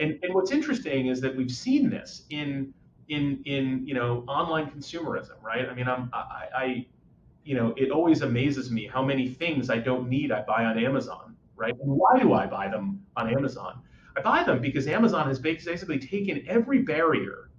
And 0.00 0.18
and 0.24 0.34
what's 0.34 0.50
interesting 0.50 1.06
is 1.06 1.20
that 1.20 1.36
we've 1.36 1.56
seen 1.66 1.88
this 1.88 2.24
in 2.30 2.74
in 3.08 3.40
in 3.44 3.86
you 3.86 3.94
know 3.94 4.24
online 4.26 4.68
consumerism, 4.68 5.40
right? 5.40 5.68
I 5.68 5.74
mean, 5.74 5.86
I'm 5.86 6.10
I, 6.12 6.46
I 6.64 6.86
you 7.44 7.54
know, 7.54 7.74
it 7.76 7.90
always 7.90 8.22
amazes 8.22 8.70
me 8.70 8.86
how 8.86 9.02
many 9.02 9.28
things 9.28 9.70
I 9.70 9.78
don't 9.78 10.08
need 10.08 10.30
I 10.32 10.42
buy 10.42 10.64
on 10.64 10.78
Amazon, 10.78 11.36
right? 11.56 11.74
And 11.80 11.90
why 11.90 12.18
do 12.18 12.32
I 12.34 12.46
buy 12.46 12.68
them 12.68 13.02
on 13.16 13.32
Amazon? 13.32 13.80
I 14.16 14.20
buy 14.20 14.44
them 14.44 14.60
because 14.60 14.86
Amazon 14.86 15.26
has 15.28 15.38
basically 15.38 15.98
taken 15.98 16.44
every 16.48 16.80
barrier 16.82 17.50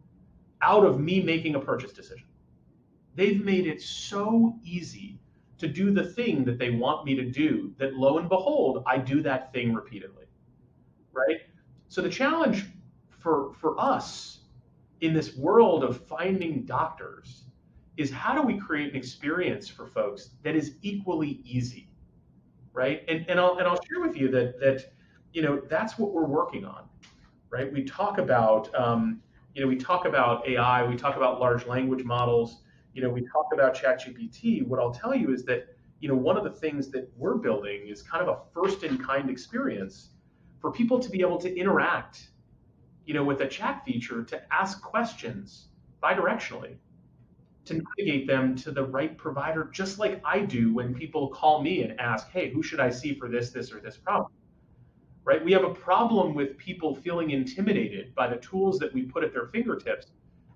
out 0.61 0.85
of 0.85 0.99
me 0.99 1.21
making 1.21 1.55
a 1.55 1.59
purchase 1.59 1.91
decision. 1.91 2.27
They've 3.15 3.43
made 3.43 3.67
it 3.67 3.81
so 3.81 4.55
easy 4.63 5.19
to 5.57 5.67
do 5.67 5.91
the 5.91 6.03
thing 6.03 6.43
that 6.45 6.57
they 6.57 6.71
want 6.71 7.05
me 7.05 7.15
to 7.15 7.23
do 7.23 7.73
that 7.77 7.93
lo 7.95 8.17
and 8.17 8.27
behold, 8.27 8.83
I 8.87 8.97
do 8.97 9.21
that 9.21 9.53
thing 9.53 9.73
repeatedly, 9.73 10.25
right? 11.13 11.37
So 11.87 12.01
the 12.01 12.09
challenge 12.09 12.65
for, 13.19 13.53
for 13.59 13.79
us 13.79 14.39
in 15.01 15.13
this 15.13 15.35
world 15.35 15.83
of 15.83 16.03
finding 16.07 16.63
doctors 16.63 17.45
is 17.97 18.11
how 18.11 18.33
do 18.33 18.41
we 18.41 18.57
create 18.57 18.91
an 18.91 18.95
experience 18.95 19.67
for 19.67 19.85
folks 19.85 20.31
that 20.43 20.55
is 20.55 20.75
equally 20.81 21.41
easy, 21.43 21.89
right? 22.73 23.03
And 23.07 23.25
and 23.29 23.39
I'll 23.39 23.57
and 23.57 23.67
I'll 23.67 23.79
share 23.83 24.01
with 24.01 24.15
you 24.15 24.29
that 24.31 24.59
that 24.59 24.93
you 25.33 25.41
know 25.41 25.61
that's 25.69 25.97
what 25.97 26.13
we're 26.13 26.25
working 26.25 26.65
on, 26.65 26.85
right? 27.49 27.71
We 27.71 27.83
talk 27.83 28.17
about 28.17 28.73
um, 28.75 29.21
you 29.53 29.61
know 29.61 29.67
we 29.67 29.75
talk 29.75 30.05
about 30.05 30.47
AI, 30.47 30.87
we 30.87 30.95
talk 30.95 31.17
about 31.17 31.39
large 31.39 31.65
language 31.65 32.03
models, 32.03 32.63
you 32.93 33.01
know 33.01 33.09
we 33.09 33.21
talk 33.21 33.47
about 33.53 33.75
ChatGPT. 33.75 34.65
What 34.65 34.79
I'll 34.79 34.93
tell 34.93 35.15
you 35.15 35.33
is 35.33 35.43
that 35.45 35.75
you 35.99 36.07
know 36.07 36.15
one 36.15 36.37
of 36.37 36.43
the 36.43 36.51
things 36.51 36.89
that 36.91 37.09
we're 37.17 37.35
building 37.35 37.87
is 37.87 38.01
kind 38.01 38.27
of 38.27 38.29
a 38.29 38.39
first 38.53 38.83
in 38.83 38.97
kind 38.97 39.29
experience 39.29 40.09
for 40.59 40.71
people 40.71 40.99
to 40.99 41.09
be 41.09 41.21
able 41.21 41.39
to 41.39 41.55
interact 41.57 42.31
you 43.05 43.13
know, 43.13 43.23
with 43.23 43.41
a 43.41 43.47
chat 43.47 43.83
feature 43.83 44.23
to 44.23 44.41
ask 44.53 44.81
questions 44.81 45.67
bidirectionally 46.01 46.75
to 47.65 47.75
navigate 47.75 48.27
them 48.27 48.55
to 48.55 48.71
the 48.71 48.83
right 48.83 49.17
provider, 49.17 49.69
just 49.71 49.99
like 49.99 50.21
I 50.25 50.39
do 50.39 50.73
when 50.73 50.93
people 50.93 51.29
call 51.29 51.61
me 51.61 51.83
and 51.83 51.99
ask, 51.99 52.29
hey, 52.31 52.49
who 52.49 52.63
should 52.63 52.79
I 52.79 52.89
see 52.89 53.13
for 53.13 53.29
this, 53.29 53.51
this, 53.51 53.71
or 53.71 53.79
this 53.79 53.97
problem? 53.97 54.31
Right? 55.23 55.43
We 55.43 55.51
have 55.51 55.63
a 55.63 55.73
problem 55.73 56.33
with 56.33 56.57
people 56.57 56.95
feeling 56.95 57.31
intimidated 57.31 58.15
by 58.15 58.27
the 58.27 58.37
tools 58.37 58.79
that 58.79 58.91
we 58.93 59.03
put 59.03 59.23
at 59.23 59.31
their 59.31 59.47
fingertips. 59.47 60.07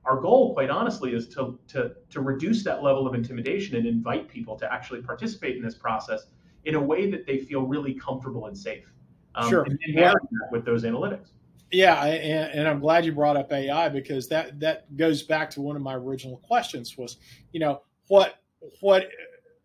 Our 0.06 0.20
goal, 0.20 0.54
quite 0.54 0.72
honestly, 0.72 1.14
is 1.14 1.28
to, 1.30 1.60
to, 1.70 1.94
to 2.10 2.22
reduce 2.22 2.64
that 2.64 2.82
level 2.82 3.08
of 3.08 3.14
intimidation 3.14 3.76
and 3.76 3.86
invite 3.86 4.28
people 4.28 4.56
to 4.58 4.72
actually 4.72 5.02
participate 5.02 5.56
in 5.56 5.64
this 5.64 5.76
process 5.76 6.26
in 6.64 6.76
a 6.76 6.82
way 6.82 7.12
that 7.12 7.28
they 7.28 7.38
feel 7.38 7.62
really 7.62 7.94
comfortable 7.94 8.48
and 8.48 8.58
safe. 8.58 8.92
Um, 9.36 9.50
sure. 9.50 9.64
And, 9.64 9.80
and 9.96 10.16
with 10.52 10.66
those 10.66 10.84
analytics. 10.84 11.30
Yeah, 11.72 12.04
and, 12.06 12.60
and, 12.60 12.68
I'm 12.68 12.80
glad 12.80 13.06
you 13.06 13.12
brought 13.12 13.38
up 13.38 13.52
AI 13.52 13.90
because 13.90 14.28
that 14.30 14.60
that 14.60 14.96
goes 14.96 15.24
back 15.24 15.50
to 15.52 15.62
one 15.62 15.76
of 15.76 15.82
my 15.82 15.96
original 15.96 16.38
questions 16.38 16.98
was, 16.98 17.18
you 17.52 17.60
know, 17.60 17.82
what 18.08 18.36
what 18.82 19.10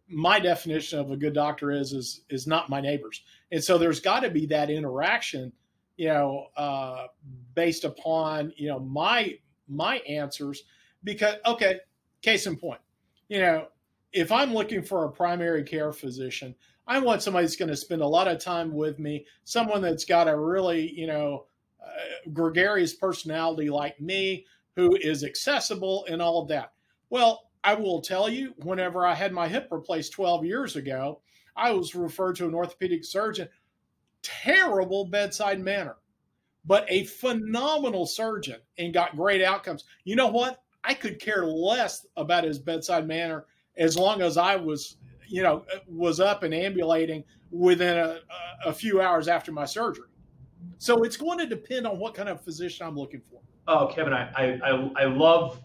my 0.09 0.41
definition 0.41 0.99
of 0.99 1.11
a 1.11 1.17
good 1.17 1.35
doctor 1.35 1.71
is 1.71 1.93
is 1.93 2.23
is 2.31 2.47
not 2.47 2.71
my 2.71 2.81
neighbors, 2.81 3.23
and 3.53 3.63
so 3.63 3.77
there's 3.77 4.01
got 4.01 4.21
to 4.21 4.31
be 4.31 4.47
that 4.47 4.71
interaction, 4.71 5.53
you 5.97 6.09
know, 6.09 6.47
uh, 6.57 7.07
based 7.55 7.85
upon 7.85 8.53
you 8.57 8.69
know 8.69 8.81
my 8.81 9.39
my 9.69 9.99
answers 9.99 10.65
because 11.05 11.37
okay, 11.47 11.81
case 12.23 12.47
in 12.47 12.57
point, 12.57 12.81
you 13.29 13.41
know, 13.41 13.67
if 14.13 14.33
I'm 14.33 14.55
looking 14.55 14.83
for 14.83 15.05
a 15.05 15.13
primary 15.13 15.63
care 15.63 15.93
physician, 15.93 16.55
I 16.87 16.99
want 16.99 17.23
somebody 17.23 17.45
that's 17.45 17.57
going 17.57 17.69
to 17.69 17.77
spend 17.77 18.01
a 18.01 18.07
lot 18.07 18.27
of 18.27 18.43
time 18.43 18.73
with 18.73 18.99
me, 18.99 19.27
someone 19.45 19.83
that's 19.83 20.07
got 20.07 20.29
a 20.29 20.37
really 20.37 20.91
you 20.99 21.07
know 21.07 21.45
uh, 21.85 22.31
gregarious 22.33 22.95
personality 22.95 23.71
like 23.71 24.01
me 24.01 24.47
who 24.77 24.97
is 24.97 25.25
accessible 25.25 26.07
and 26.09 26.23
all 26.23 26.43
of 26.43 26.49
that. 26.49 26.73
Well, 27.11 27.51
I 27.63 27.75
will 27.75 28.01
tell 28.01 28.29
you, 28.29 28.55
whenever 28.59 29.07
I 29.07 29.15
had 29.15 29.33
my 29.33 29.49
hip 29.49 29.69
replaced 29.71 30.13
12 30.13 30.45
years 30.45 30.77
ago, 30.77 31.21
I 31.57 31.73
was 31.73 31.95
referred 31.95 32.37
to 32.37 32.47
an 32.47 32.55
orthopedic 32.55 33.05
surgeon. 33.05 33.49
Terrible 34.23 35.07
bedside 35.07 35.61
manner, 35.61 35.97
but 36.65 36.87
a 36.89 37.05
phenomenal 37.05 38.07
surgeon 38.07 38.61
and 38.79 38.95
got 38.95 39.17
great 39.17 39.43
outcomes. 39.43 39.85
You 40.05 40.17
know 40.17 40.29
what? 40.29 40.63
I 40.85 40.95
could 40.95 41.21
care 41.21 41.45
less 41.45 42.07
about 42.17 42.45
his 42.45 42.59
bedside 42.59 43.07
manner 43.07 43.47
as 43.77 43.97
long 43.97 44.23
as 44.23 44.37
I 44.37 44.57
was, 44.57 44.97
you 45.29 45.43
know, 45.43 45.65
was 45.87 46.21
up 46.21 46.43
and 46.43 46.55
ambulating 46.55 47.25
within 47.51 47.97
a, 47.97 48.21
a 48.65 48.73
few 48.73 49.01
hours 49.01 49.29
after 49.29 49.53
my 49.53 49.65
surgery. 49.65 50.10
So 50.81 51.03
it's 51.03 51.19
going 51.19 51.37
to 51.39 51.47
depend 51.47 51.87
on 51.87 51.99
what 51.99 52.15
kind 52.15 52.31
of 52.31 52.41
physician 52.41 52.87
I'm 52.87 52.97
looking 52.97 53.21
for. 53.31 53.43
Oh, 53.69 53.87
Kevin, 53.87 54.15
I 54.15 54.59
I, 54.65 54.91
I 54.97 55.05
love 55.05 55.61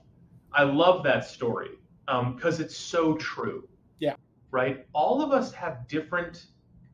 I 0.51 0.63
love 0.63 1.05
that 1.05 1.25
story 1.25 1.71
because 2.05 2.59
um, 2.59 2.65
it's 2.65 2.75
so 2.75 3.15
true. 3.15 3.65
Yeah. 3.99 4.15
Right. 4.51 4.85
All 4.91 5.21
of 5.21 5.31
us 5.31 5.53
have 5.53 5.87
different 5.87 6.47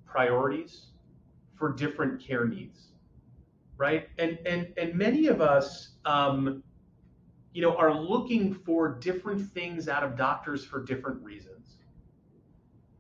priorities 0.06 0.92
for 1.56 1.74
different 1.74 2.22
care 2.22 2.46
needs. 2.46 2.90
Right. 3.78 4.08
And 4.20 4.38
and 4.46 4.72
and 4.78 4.94
many 4.94 5.26
of 5.26 5.42
us, 5.42 5.96
um, 6.06 6.62
you 7.54 7.64
know, 7.64 7.76
are 7.76 7.92
looking 7.92 8.54
for 8.54 9.00
different 9.00 9.52
things 9.52 9.88
out 9.88 10.04
of 10.04 10.16
doctors 10.16 10.64
for 10.64 10.84
different 10.84 11.24
reasons. 11.24 11.61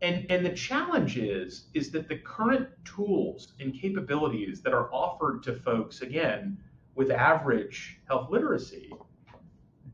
And, 0.01 0.25
and 0.31 0.43
the 0.43 0.51
challenge 0.51 1.17
is, 1.17 1.67
is 1.73 1.91
that 1.91 2.07
the 2.07 2.17
current 2.17 2.69
tools 2.85 3.53
and 3.59 3.73
capabilities 3.73 4.61
that 4.61 4.73
are 4.73 4.91
offered 4.91 5.43
to 5.43 5.53
folks, 5.53 6.01
again, 6.01 6.57
with 6.95 7.11
average 7.11 7.99
health 8.07 8.29
literacy, 8.31 8.91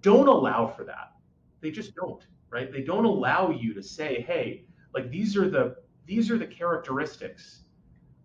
don't 0.02 0.28
allow 0.28 0.68
for 0.68 0.86
that. 0.86 1.12
They 1.62 1.72
just 1.72 1.94
don't, 1.96 2.26
right? 2.50 2.72
They 2.72 2.82
don't 2.82 3.06
allow 3.06 3.50
you 3.50 3.74
to 3.74 3.84
say, 3.84 4.24
hey, 4.26 4.66
like 4.94 5.10
these 5.12 5.36
are 5.36 5.50
the 5.50 5.76
these 6.06 6.32
are 6.32 6.38
the 6.38 6.48
characteristics 6.48 7.64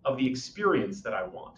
of 0.05 0.17
the 0.17 0.25
experience 0.25 1.01
that 1.01 1.13
I 1.13 1.23
want. 1.23 1.57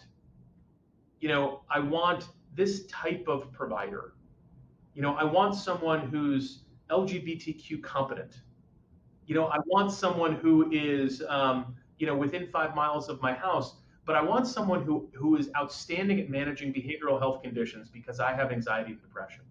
You 1.20 1.28
know, 1.28 1.60
I 1.70 1.78
want 1.78 2.28
this 2.54 2.86
type 2.86 3.26
of 3.28 3.52
provider. 3.52 4.14
You 4.94 5.02
know, 5.02 5.14
I 5.14 5.22
want 5.22 5.54
someone 5.54 6.08
who's 6.08 6.64
LGBTQ 6.90 7.82
competent 7.82 8.40
you 9.26 9.34
know, 9.34 9.46
I 9.46 9.58
want 9.66 9.92
someone 9.92 10.34
who 10.36 10.70
is, 10.70 11.22
um, 11.28 11.74
you 11.98 12.06
know, 12.06 12.16
within 12.16 12.46
five 12.46 12.74
miles 12.74 13.08
of 13.08 13.20
my 13.20 13.32
house, 13.32 13.76
but 14.04 14.14
I 14.14 14.22
want 14.22 14.46
someone 14.46 14.82
who 14.82 15.08
who 15.14 15.36
is 15.36 15.50
outstanding 15.56 16.20
at 16.20 16.30
managing 16.30 16.72
behavioral 16.72 17.18
health 17.18 17.42
conditions 17.42 17.88
because 17.90 18.20
I 18.20 18.32
have 18.34 18.52
anxiety 18.52 18.92
and 18.92 19.00
depression, 19.00 19.42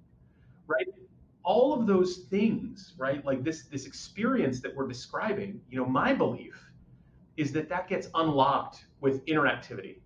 right? 0.68 0.88
All 1.44 1.74
of 1.80 1.86
those 1.86 2.20
things, 2.30 2.94
right? 2.98 3.24
Like 3.26 3.44
this 3.44 3.64
this 3.64 3.86
experience 3.86 4.62
that 4.62 4.74
we're 4.74 4.88
describing, 4.88 5.62
you 5.70 5.78
know, 5.78 5.86
my 5.86 6.14
belief 6.14 6.72
is 7.36 7.52
that 7.52 7.68
that 7.68 7.90
gets 7.90 8.08
unlocked 8.16 8.86
with 9.02 9.26
interactivity, 9.26 9.98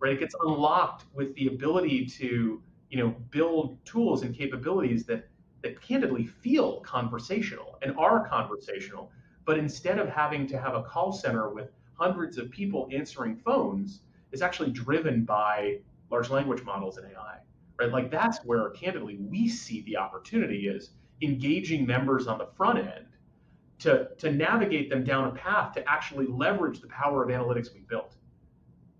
right? 0.00 0.12
It 0.12 0.20
gets 0.20 0.34
unlocked 0.42 1.06
with 1.14 1.34
the 1.34 1.46
ability 1.46 2.04
to, 2.06 2.62
you 2.90 2.98
know, 2.98 3.14
build 3.30 3.82
tools 3.86 4.22
and 4.22 4.34
capabilities 4.34 5.06
that 5.06 5.28
that 5.62 5.80
candidly 5.80 6.26
feel 6.26 6.80
conversational 6.80 7.78
and 7.82 7.96
are 7.96 8.28
conversational. 8.28 9.10
But 9.44 9.58
instead 9.58 9.98
of 9.98 10.08
having 10.08 10.46
to 10.48 10.58
have 10.58 10.74
a 10.74 10.82
call 10.82 11.12
center 11.12 11.50
with 11.50 11.70
hundreds 11.94 12.38
of 12.38 12.50
people 12.50 12.88
answering 12.92 13.36
phones, 13.36 14.00
is 14.32 14.42
actually 14.42 14.70
driven 14.70 15.24
by 15.24 15.78
large 16.10 16.30
language 16.30 16.62
models 16.64 16.98
and 16.98 17.10
AI. 17.10 17.38
Right? 17.78 17.92
Like 17.92 18.10
that's 18.10 18.44
where 18.44 18.70
candidly 18.70 19.16
we 19.16 19.48
see 19.48 19.82
the 19.82 19.96
opportunity 19.96 20.68
is 20.68 20.90
engaging 21.22 21.86
members 21.86 22.26
on 22.26 22.38
the 22.38 22.46
front 22.56 22.78
end 22.78 23.06
to, 23.80 24.08
to 24.18 24.32
navigate 24.32 24.90
them 24.90 25.04
down 25.04 25.28
a 25.28 25.30
path 25.32 25.72
to 25.74 25.88
actually 25.88 26.26
leverage 26.26 26.80
the 26.80 26.88
power 26.88 27.22
of 27.22 27.30
analytics 27.30 27.72
we 27.72 27.80
built. 27.88 28.14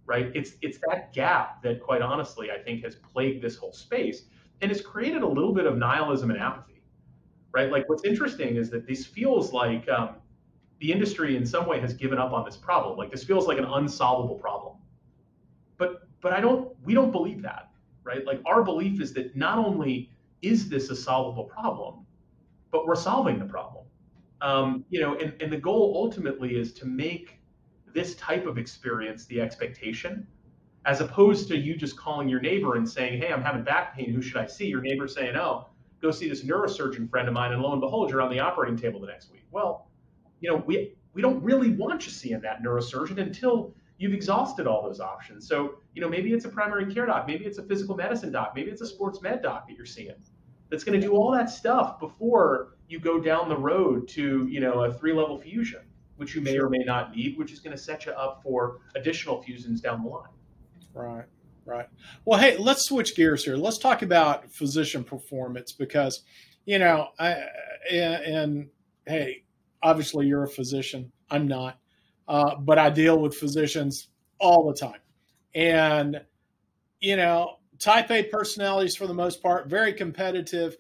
Right? 0.07 0.31
It's 0.35 0.53
it's 0.63 0.79
that 0.89 1.13
gap 1.13 1.63
that 1.63 1.83
quite 1.83 2.01
honestly 2.01 2.51
I 2.51 2.59
think 2.59 2.83
has 2.85 2.95
plagued 2.95 3.43
this 3.43 3.57
whole 3.57 3.73
space 3.73 4.23
and 4.61 4.71
it's 4.71 4.81
created 4.81 5.23
a 5.23 5.27
little 5.27 5.53
bit 5.53 5.67
of 5.67 5.77
nihilism 5.77 6.31
and 6.31 6.39
apathy, 6.39 6.83
right? 7.53 7.71
Like 7.71 7.89
what's 7.89 8.05
interesting 8.05 8.57
is 8.57 8.71
that 8.71 8.87
this 8.87 9.05
feels 9.07 9.53
like 9.53 9.89
um, 9.89 10.17
the 10.81 10.93
industry 10.93 11.37
in 11.37 11.47
some 11.47 11.67
way 11.67 11.81
has 11.81 11.95
given 11.95 12.19
up 12.19 12.33
on 12.33 12.45
this 12.45 12.57
problem. 12.57 12.97
Like 12.97 13.11
this 13.11 13.25
feels 13.25 13.47
like 13.47 13.59
an 13.59 13.65
unsolvable 13.65 14.37
problem. 14.37 14.77
But 15.77 16.09
but 16.21 16.33
I 16.33 16.41
don't 16.41 16.75
we 16.85 16.95
don't 16.95 17.13
believe 17.13 17.43
that, 17.43 17.71
right? 18.05 18.25
Like 18.25 18.41
our 18.47 18.63
belief 18.63 19.01
is 19.01 19.13
that 19.15 19.37
not 19.37 19.59
only 19.59 20.11
is 20.43 20.69
this 20.69 20.91
a 20.91 20.97
solvable 20.97 21.45
problem, 21.45 22.07
but 22.71 22.87
we're 22.87 22.97
solving 22.97 23.39
the 23.39 23.45
problem. 23.45 23.85
Um, 24.41 24.85
you 24.89 25.01
know, 25.01 25.17
and, 25.17 25.35
and 25.43 25.53
the 25.53 25.57
goal 25.57 25.95
ultimately 25.97 26.57
is 26.57 26.73
to 26.75 26.87
make 26.87 27.41
this 27.93 28.15
type 28.15 28.47
of 28.47 28.59
experience 28.59 29.25
the 29.27 29.41
expectation 29.41 30.27
as 30.89 31.03
opposed 31.03 31.49
to 31.49 31.57
you 31.57 31.77
just 31.77 31.99
calling 31.99 32.31
your 32.31 32.41
neighbor 32.41 32.77
and 32.77 32.89
saying, 32.89 33.21
Hey, 33.21 33.31
I'm 33.31 33.43
having 33.43 33.63
back 33.63 33.95
pain. 33.95 34.11
Who 34.11 34.23
should 34.23 34.39
I 34.39 34.47
see? 34.47 34.67
Your 34.67 34.81
neighbor 34.81 35.07
saying, 35.07 35.37
Oh, 35.37 35.67
go 36.01 36.11
see 36.11 36.31
this 36.31 36.45
neurosurgeon 36.45 37.11
friend 37.11 37.29
of 37.29 37.35
mine. 37.35 37.53
And 37.53 37.61
lo 37.61 37.73
and 37.73 37.81
behold, 37.81 38.11
you're 38.11 38.23
on 38.23 38.31
the 38.31 38.41
operating 38.41 38.79
table 38.79 38.99
the 38.99 39.07
next 39.07 39.31
week. 39.31 39.45
Well, 39.51 39.91
you 40.41 40.51
know, 40.51 40.57
we, 40.67 40.95
we 41.13 41.21
don't 41.21 41.43
really 41.43 41.73
want 41.73 42.07
you 42.07 42.11
seeing 42.11 42.41
that 42.41 42.63
neurosurgeon 42.63 43.21
until 43.21 43.75
you've 43.99 44.15
exhausted 44.15 44.67
all 44.67 44.83
those 44.83 44.99
options. 44.99 45.47
So, 45.47 45.75
you 45.93 46.01
know, 46.01 46.09
maybe 46.09 46.33
it's 46.33 46.47
a 46.47 46.49
primary 46.49 46.93
care 46.93 47.05
doc, 47.05 47.27
maybe 47.27 47.45
it's 47.45 47.59
a 47.59 47.63
physical 47.65 47.95
medicine 47.95 48.33
doc, 48.33 48.53
maybe 48.55 48.71
it's 48.71 48.81
a 48.81 48.87
sports 48.87 49.21
med 49.21 49.43
doc 49.43 49.69
that 49.69 49.77
you're 49.77 49.85
seeing 49.85 50.15
that's 50.71 50.85
going 50.85 50.99
to 50.99 51.07
do 51.07 51.15
all 51.15 51.33
that 51.33 51.51
stuff 51.51 51.99
before 51.99 52.77
you 52.89 52.99
go 52.99 53.21
down 53.21 53.49
the 53.49 53.57
road 53.57 54.09
to, 54.09 54.47
you 54.49 54.61
know, 54.61 54.85
a 54.85 54.93
three 54.93 55.13
level 55.13 55.37
fusion, 55.39 55.81
which 56.17 56.35
you 56.35 56.41
may 56.41 56.59
or 56.59 56.71
may 56.71 56.85
not 56.85 57.15
need, 57.15 57.37
which 57.37 57.53
is 57.53 57.59
going 57.59 57.77
to 57.77 57.83
set 57.83 58.07
you 58.07 58.13
up 58.13 58.43
for 58.43 58.81
additional 58.95 59.43
fusions 59.43 59.81
down 59.81 60.03
the 60.03 60.09
line. 60.09 60.29
Right. 60.95 61.25
Right. 61.65 61.87
Well, 62.25 62.41
hey, 62.41 62.57
let's 62.57 62.87
switch 62.87 63.15
gears 63.15 63.45
here. 63.45 63.57
Let's 63.57 63.77
talk 63.77 64.01
about 64.01 64.51
physician 64.51 65.05
performance 65.05 65.71
because, 65.71 66.23
you 66.65 66.79
know, 66.79 67.09
I 67.19 67.45
and, 67.91 68.25
and 68.25 68.69
hey, 69.07 69.45
obviously 69.83 70.27
you're 70.27 70.45
a 70.45 70.49
physician. 70.49 71.13
I'm 71.31 71.47
not, 71.47 71.79
uh, 72.27 72.57
but 72.57 72.79
I 72.79 72.89
deal 72.89 73.21
with 73.21 73.35
physicians 73.35 74.09
all 74.39 74.67
the 74.67 74.75
time, 74.79 75.01
and 75.55 76.23
you 77.01 77.17
know, 77.17 77.59
Type 77.79 78.11
A 78.11 78.23
personalities 78.25 78.97
for 78.97 79.07
the 79.07 79.15
most 79.15 79.43
part 79.43 79.69
very 79.69 79.93
competitive, 79.93 80.77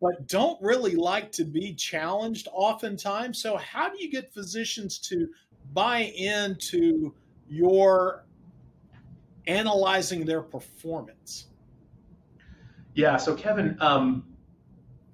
but 0.00 0.28
don't 0.28 0.60
really 0.62 0.94
like 0.94 1.32
to 1.32 1.44
be 1.44 1.74
challenged 1.74 2.48
oftentimes. 2.52 3.40
So, 3.40 3.56
how 3.56 3.88
do 3.88 3.96
you 3.98 4.10
get 4.10 4.34
physicians 4.34 4.98
to 5.08 5.26
buy 5.72 6.12
into 6.16 7.14
your 7.48 8.24
analyzing 9.48 10.24
their 10.24 10.42
performance? 10.42 11.46
Yeah. 12.94 13.16
So 13.16 13.34
Kevin, 13.34 13.76
um, 13.80 14.24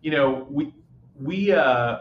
you 0.03 0.11
know, 0.11 0.47
we 0.51 0.75
we 1.19 1.53
uh, 1.53 1.99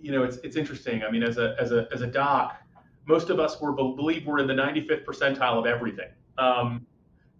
you 0.00 0.12
know, 0.12 0.24
it's 0.24 0.36
it's 0.38 0.56
interesting. 0.56 1.02
I 1.02 1.10
mean, 1.10 1.22
as 1.22 1.38
a 1.38 1.56
as 1.58 1.72
a 1.72 1.88
as 1.92 2.02
a 2.02 2.06
doc, 2.06 2.56
most 3.06 3.30
of 3.30 3.40
us 3.40 3.60
were 3.60 3.72
believe 3.72 4.26
we're 4.26 4.38
in 4.38 4.46
the 4.46 4.54
95th 4.54 5.04
percentile 5.04 5.58
of 5.58 5.66
everything. 5.66 6.10
Um, 6.36 6.86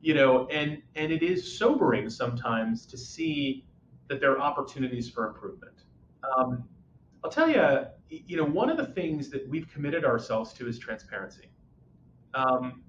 you 0.01 0.15
know, 0.15 0.47
and 0.49 0.83
and 0.95 1.13
it 1.13 1.23
is 1.23 1.59
sobering 1.59 2.09
sometimes 2.09 2.87
to 2.87 2.97
see 2.97 3.65
that 4.09 4.21
there 4.21 4.33
are 4.33 4.41
opportunities 4.41 5.11
for 5.11 5.27
improvement. 5.27 5.85
Um, 6.37 6.65
I'll 7.25 7.31
tell 7.31 7.51
you, 7.51 7.87
you 8.09 8.37
know, 8.37 8.45
one 8.45 8.71
of 8.71 8.77
the 8.77 8.87
things 8.87 9.29
that 9.31 9.47
we've 9.49 9.69
committed 9.69 10.05
ourselves 10.05 10.53
to 10.55 10.69
is 10.69 10.79
transparency. 10.79 11.51
Um, 12.35 12.83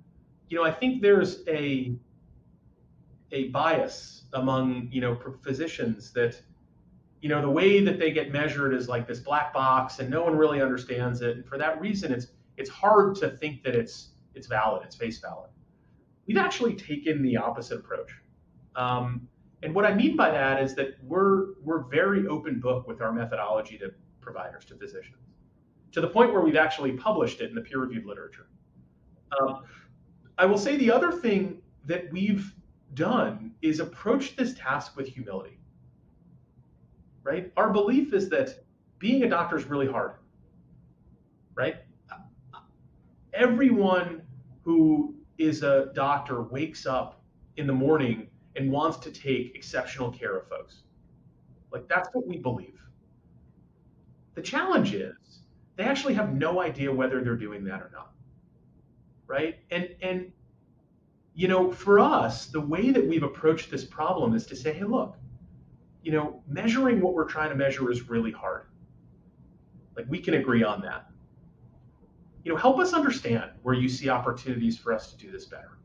you 0.49 0.57
know, 0.57 0.63
I 0.63 0.71
think 0.71 1.01
there's 1.01 1.43
a 1.47 1.95
a 3.31 3.49
bias 3.49 4.23
among 4.33 4.89
you 4.91 5.01
know 5.01 5.17
physicians 5.43 6.12
that 6.13 6.41
you 7.21 7.29
know 7.29 7.41
the 7.41 7.49
way 7.49 7.83
that 7.83 7.99
they 7.99 8.12
get 8.12 8.31
measured 8.31 8.73
is 8.73 8.89
like 8.89 9.07
this 9.07 9.19
black 9.19 9.53
box 9.53 9.99
and 9.99 10.09
no 10.09 10.23
one 10.23 10.35
really 10.35 10.62
understands 10.62 11.21
it. 11.21 11.38
And 11.38 11.45
for 11.45 11.57
that 11.57 11.79
reason 11.79 12.12
it's 12.12 12.27
it's 12.57 12.69
hard 12.69 13.15
to 13.17 13.29
think 13.29 13.63
that 13.63 13.75
it's 13.75 14.09
it's 14.33 14.47
valid 14.47 14.83
it's 14.83 14.95
face 14.95 15.19
valid. 15.19 15.49
We've 16.27 16.38
actually 16.38 16.75
taken 16.75 17.21
the 17.21 17.38
opposite 17.38 17.79
approach. 17.79 18.12
Um, 18.75 19.27
and 19.62 19.75
what 19.75 19.85
i 19.85 19.93
mean 19.93 20.15
by 20.15 20.31
that 20.31 20.63
is 20.63 20.73
that 20.75 20.95
we're 21.03 21.53
we're 21.63 21.83
very 21.89 22.27
open 22.27 22.62
book 22.62 22.88
with 22.88 23.01
our 23.01 23.12
methodology 23.12 23.77
to 23.77 23.91
providers 24.21 24.63
to 24.63 24.75
physicians 24.75 25.29
to 25.91 26.01
the 26.01 26.07
point 26.07 26.31
where 26.31 26.41
we've 26.41 26.55
actually 26.55 26.93
published 26.93 27.41
it 27.41 27.49
in 27.49 27.55
the 27.55 27.62
peer 27.62 27.79
reviewed 27.79 28.05
literature. 28.05 28.47
Um, 29.39 29.63
i 30.39 30.45
will 30.45 30.58
say 30.58 30.75
the 30.78 30.91
other 30.91 31.12
thing 31.12 31.62
that 31.86 32.12
we've 32.12 32.54
done 32.93 33.52
is 33.62 33.80
approach 33.80 34.36
this 34.36 34.54
task 34.54 34.95
with 34.95 35.08
humility. 35.08 35.60
Right? 37.23 37.52
Our 37.58 37.71
belief 37.71 38.13
is 38.13 38.30
that 38.30 38.63
being 38.97 39.23
a 39.23 39.30
doctor 39.30 39.58
is 39.58 39.65
really 39.65 39.88
hard. 39.88 40.13
Right? 41.56 41.78
Everyone 43.34 44.21
who 44.63 45.15
is 45.38 45.63
a 45.63 45.91
doctor 45.93 46.41
wakes 46.41 46.86
up 46.86 47.21
in 47.58 47.67
the 47.67 47.73
morning 47.73 48.28
and 48.56 48.71
wants 48.71 48.97
to 48.97 49.12
take 49.12 49.56
exceptional 49.56 50.12
care 50.12 50.38
of 50.38 50.47
folks. 50.47 50.84
Like 51.71 51.88
that's 51.88 52.10
what 52.13 52.28
we 52.28 52.38
believe. 52.38 52.80
The 54.36 54.41
challenge 54.41 54.93
is 54.93 55.15
they 55.75 55.84
actually 55.84 56.13
have 56.15 56.34
no 56.34 56.62
idea 56.62 56.91
whether 56.91 57.23
they're 57.23 57.36
doing 57.36 57.63
that 57.65 57.82
or 57.82 57.91
not. 57.93 58.13
Right? 59.29 59.59
And 59.69 59.95
and 60.01 60.31
you 61.35 61.47
know, 61.47 61.71
for 61.71 61.99
us, 61.99 62.47
the 62.47 62.59
way 62.59 62.89
that 62.89 63.05
we've 63.05 63.23
approached 63.23 63.71
this 63.71 63.85
problem 63.85 64.33
is 64.33 64.45
to 64.47 64.55
say, 64.55 64.73
hey, 64.73 64.83
look, 64.83 65.15
you 66.03 66.11
know, 66.11 66.41
measuring 66.47 66.99
what 66.99 67.13
we're 67.13 67.29
trying 67.29 67.49
to 67.49 67.55
measure 67.55 67.89
is 67.91 68.09
really 68.09 68.31
hard. 68.31 68.65
Like 69.95 70.07
we 70.09 70.19
can 70.19 70.33
agree 70.33 70.63
on 70.63 70.81
that. 70.81 71.09
You 72.43 72.51
know, 72.51 72.57
help 72.57 72.79
us 72.79 72.93
understand 72.93 73.51
where 73.61 73.75
you 73.75 73.87
see 73.87 74.09
opportunities 74.09 74.77
for 74.77 74.91
us 74.91 75.11
to 75.11 75.17
do 75.17 75.31
this 75.31 75.45
better. 75.45 75.77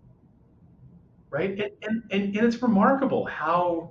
Right? 1.31 1.51
And 1.51 1.71
and, 1.83 2.03
and, 2.11 2.37
and 2.37 2.47
it's 2.47 2.63
remarkable 2.63 3.27
how 3.27 3.91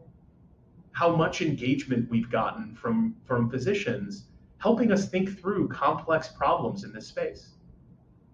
how 0.93 1.15
much 1.15 1.41
engagement 1.41 2.09
we've 2.09 2.29
gotten 2.29 2.75
from 2.75 3.15
from 3.25 3.49
physicians 3.49 4.25
helping 4.57 4.91
us 4.91 5.09
think 5.09 5.39
through 5.39 5.67
complex 5.67 6.29
problems 6.29 6.85
in 6.85 6.93
this 6.93 7.07
space 7.07 7.49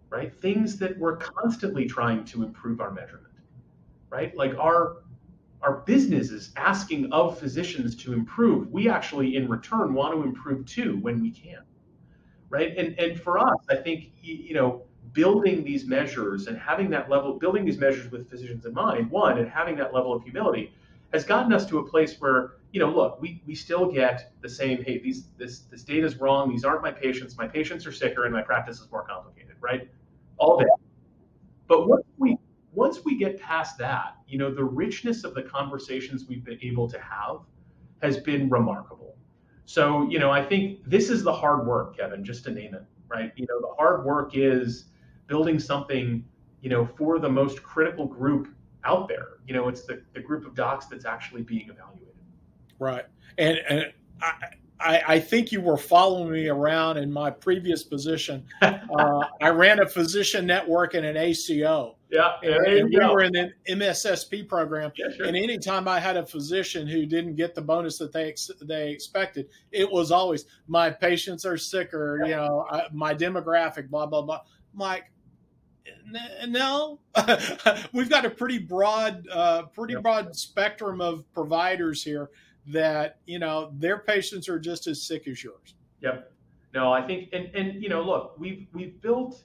right? 0.10 0.34
Things 0.34 0.78
that 0.78 0.98
we're 0.98 1.18
constantly 1.18 1.86
trying 1.86 2.26
to 2.26 2.44
improve 2.44 2.82
our 2.82 2.92
measurement, 2.92 3.34
right? 4.10 4.36
Like 4.36 4.58
our 4.58 4.98
our 5.62 5.82
business 5.82 6.32
is 6.32 6.52
asking 6.56 7.12
of 7.12 7.38
physicians 7.38 7.94
to 7.94 8.14
improve. 8.14 8.72
We 8.72 8.88
actually, 8.88 9.36
in 9.36 9.50
return, 9.50 9.94
want 9.94 10.16
to 10.16 10.24
improve 10.24 10.66
too 10.66 10.98
when 11.02 11.22
we 11.22 11.32
can, 11.32 11.64
right? 12.50 12.76
And 12.78 12.98
and 13.00 13.20
for 13.20 13.38
us, 13.38 13.60
I 13.70 13.76
think 13.76 14.12
you 14.22 14.54
know 14.54 14.84
building 15.14 15.64
these 15.64 15.86
measures 15.86 16.48
and 16.48 16.58
having 16.58 16.90
that 16.92 17.10
level, 17.10 17.34
building 17.34 17.66
these 17.66 17.78
measures 17.78 18.12
with 18.12 18.30
physicians 18.30 18.66
in 18.66 18.74
mind, 18.74 19.10
one, 19.10 19.38
and 19.40 19.50
having 19.50 19.76
that 19.78 19.94
level 19.94 20.14
of 20.14 20.24
humility 20.24 20.72
has 21.14 21.24
gotten 21.24 21.52
us 21.52 21.66
to 21.66 21.80
a 21.80 21.88
place 21.88 22.20
where 22.20 22.54
you 22.72 22.80
know, 22.80 22.90
look, 22.90 23.22
we, 23.22 23.42
we 23.48 23.56
still 23.56 23.92
get 23.92 24.34
the 24.42 24.50
same, 24.50 24.84
hey, 24.84 25.00
these 25.00 25.28
this 25.38 25.62
this 25.72 25.84
data 25.84 26.06
is 26.06 26.18
wrong. 26.18 26.50
These 26.50 26.66
aren't 26.66 26.84
my 26.84 26.92
patients. 26.92 27.38
My 27.38 27.48
patients 27.48 27.86
are 27.88 27.92
sicker, 27.92 28.26
and 28.26 28.34
my 28.34 28.42
practice 28.42 28.80
is 28.80 28.90
more 28.92 29.06
complicated, 29.06 29.56
right? 29.62 29.90
all 30.40 30.58
day. 30.58 30.66
But 31.68 31.88
once 31.88 32.06
we 32.18 32.38
once 32.74 33.04
we 33.04 33.18
get 33.18 33.40
past 33.40 33.78
that, 33.80 34.16
you 34.28 34.38
know, 34.38 34.54
the 34.54 34.64
richness 34.64 35.24
of 35.24 35.36
the 35.36 35.44
conversations 35.44 36.26
we've 36.28 36.44
been 36.44 36.60
able 36.64 36.90
to 36.90 37.00
have 37.00 37.42
has 38.02 38.18
been 38.18 38.50
remarkable. 38.50 39.16
So, 39.66 40.08
you 40.10 40.20
know, 40.20 40.32
I 40.32 40.44
think 40.44 40.80
this 40.86 41.10
is 41.10 41.24
the 41.24 41.34
hard 41.34 41.68
work, 41.68 41.98
Kevin, 41.98 42.24
just 42.24 42.44
to 42.46 42.52
name 42.52 42.74
it, 42.74 42.84
right? 43.08 43.32
You 43.36 43.46
know, 43.48 43.60
the 43.60 43.76
hard 43.78 44.06
work 44.06 44.32
is 44.36 44.86
building 45.28 45.60
something, 45.60 46.24
you 46.62 46.70
know, 46.70 46.86
for 46.86 47.20
the 47.20 47.30
most 47.30 47.62
critical 47.62 48.06
group 48.06 48.48
out 48.84 49.08
there. 49.08 49.38
You 49.46 49.54
know, 49.54 49.68
it's 49.68 49.84
the, 49.84 50.02
the 50.14 50.22
group 50.22 50.46
of 50.46 50.56
docs 50.56 50.86
that's 50.86 51.06
actually 51.06 51.44
being 51.44 51.70
evaluated. 51.70 52.09
Right. 52.80 53.06
And, 53.38 53.58
and 53.70 53.94
I, 54.22 54.34
I, 54.80 55.02
I, 55.08 55.20
think 55.20 55.52
you 55.52 55.60
were 55.60 55.78
following 55.78 56.32
me 56.32 56.48
around 56.48 56.98
in 56.98 57.12
my 57.12 57.30
previous 57.30 57.84
position. 57.84 58.46
Uh, 58.92 59.22
I 59.40 59.50
ran 59.50 59.80
a 59.80 59.88
physician 59.88 60.48
network 60.48 60.96
and 60.96 61.06
an 61.06 61.16
ACO. 61.16 61.96
Yeah, 62.10 62.32
and, 62.42 62.66
and 62.66 62.90
we 62.90 62.98
were 62.98 63.22
in 63.22 63.36
an 63.36 63.54
MSSP 63.70 64.48
program. 64.48 64.92
Yeah, 64.98 65.06
sure. 65.16 65.28
And 65.28 65.38
anytime 65.38 65.88
I 65.88 66.00
had 66.00 66.18
a 66.18 66.26
physician 66.26 66.88
who 66.88 67.06
didn't 67.06 67.36
get 67.36 67.54
the 67.54 67.62
bonus 67.62 68.00
that 68.00 68.12
they 68.12 68.34
they 68.62 68.90
expected, 68.90 69.50
it 69.72 69.90
was 69.90 70.12
always 70.12 70.46
my 70.68 70.90
patients 70.90 71.46
are 71.46 71.56
sicker. 71.56 72.20
Yeah. 72.22 72.28
You 72.28 72.36
know, 72.36 72.66
I, 72.70 72.88
my 72.92 73.14
demographic, 73.14 73.90
blah 73.90 74.08
blah 74.08 74.24
blah. 74.24 74.42
I'm 74.74 74.80
like, 74.80 75.12
no, 76.48 77.00
we've 77.94 78.10
got 78.10 78.26
a 78.26 78.30
pretty 78.30 78.58
broad, 78.58 79.28
uh, 79.32 79.64
pretty 79.64 79.96
broad 79.96 80.36
spectrum 80.36 81.00
of 81.00 81.32
providers 81.34 82.04
here 82.04 82.30
that 82.72 83.20
you 83.26 83.40
know 83.40 83.72
their 83.74 84.00
patients 84.00 84.48
are 84.50 84.60
just 84.60 84.88
as 84.88 85.02
sick 85.02 85.28
as 85.28 85.44
yours. 85.44 85.76
Yep. 86.02 86.32
No, 86.74 86.94
I 86.94 87.02
think 87.02 87.30
and 87.34 87.50
and 87.56 87.82
you 87.82 87.90
know 87.90 88.02
look 88.02 88.36
we've 88.38 88.68
we've 88.74 89.02
built 89.02 89.44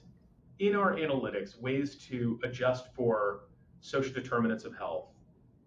in 0.59 0.75
our 0.75 0.95
analytics 0.95 1.59
ways 1.59 1.95
to 2.09 2.39
adjust 2.43 2.93
for 2.93 3.41
social 3.81 4.13
determinants 4.13 4.63
of 4.63 4.75
health, 4.75 5.07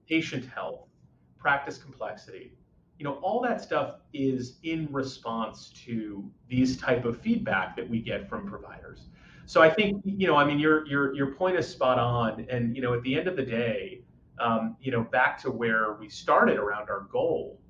patient 0.08 0.44
health, 0.46 0.86
practice 1.38 1.78
complexity. 1.78 2.52
You 2.98 3.04
know, 3.04 3.14
all 3.14 3.40
that 3.42 3.60
stuff 3.60 3.96
is 4.12 4.56
in 4.64 4.88
response 4.90 5.70
to 5.84 6.28
these 6.48 6.76
type 6.76 7.04
of 7.04 7.20
feedback 7.20 7.76
that 7.76 7.88
we 7.88 8.00
get 8.00 8.28
from 8.28 8.48
providers. 8.48 9.06
So 9.46 9.62
I 9.62 9.70
think, 9.70 10.02
you 10.04 10.26
know, 10.26 10.36
I 10.36 10.44
mean, 10.44 10.58
your 10.58 10.86
your 10.86 11.14
your 11.14 11.34
point 11.34 11.56
is 11.56 11.68
spot 11.68 11.98
on. 11.98 12.46
And 12.50 12.74
you 12.74 12.82
know, 12.82 12.94
at 12.94 13.02
the 13.02 13.18
end 13.18 13.28
of 13.28 13.36
the 13.36 13.44
day, 13.44 14.02
um, 14.40 14.76
you 14.80 14.90
know, 14.92 15.02
back 15.02 15.40
to 15.42 15.50
where 15.50 15.94
we 15.94 16.08
started 16.08 16.56
around 16.58 16.90
our 16.90 17.08
goal. 17.10 17.60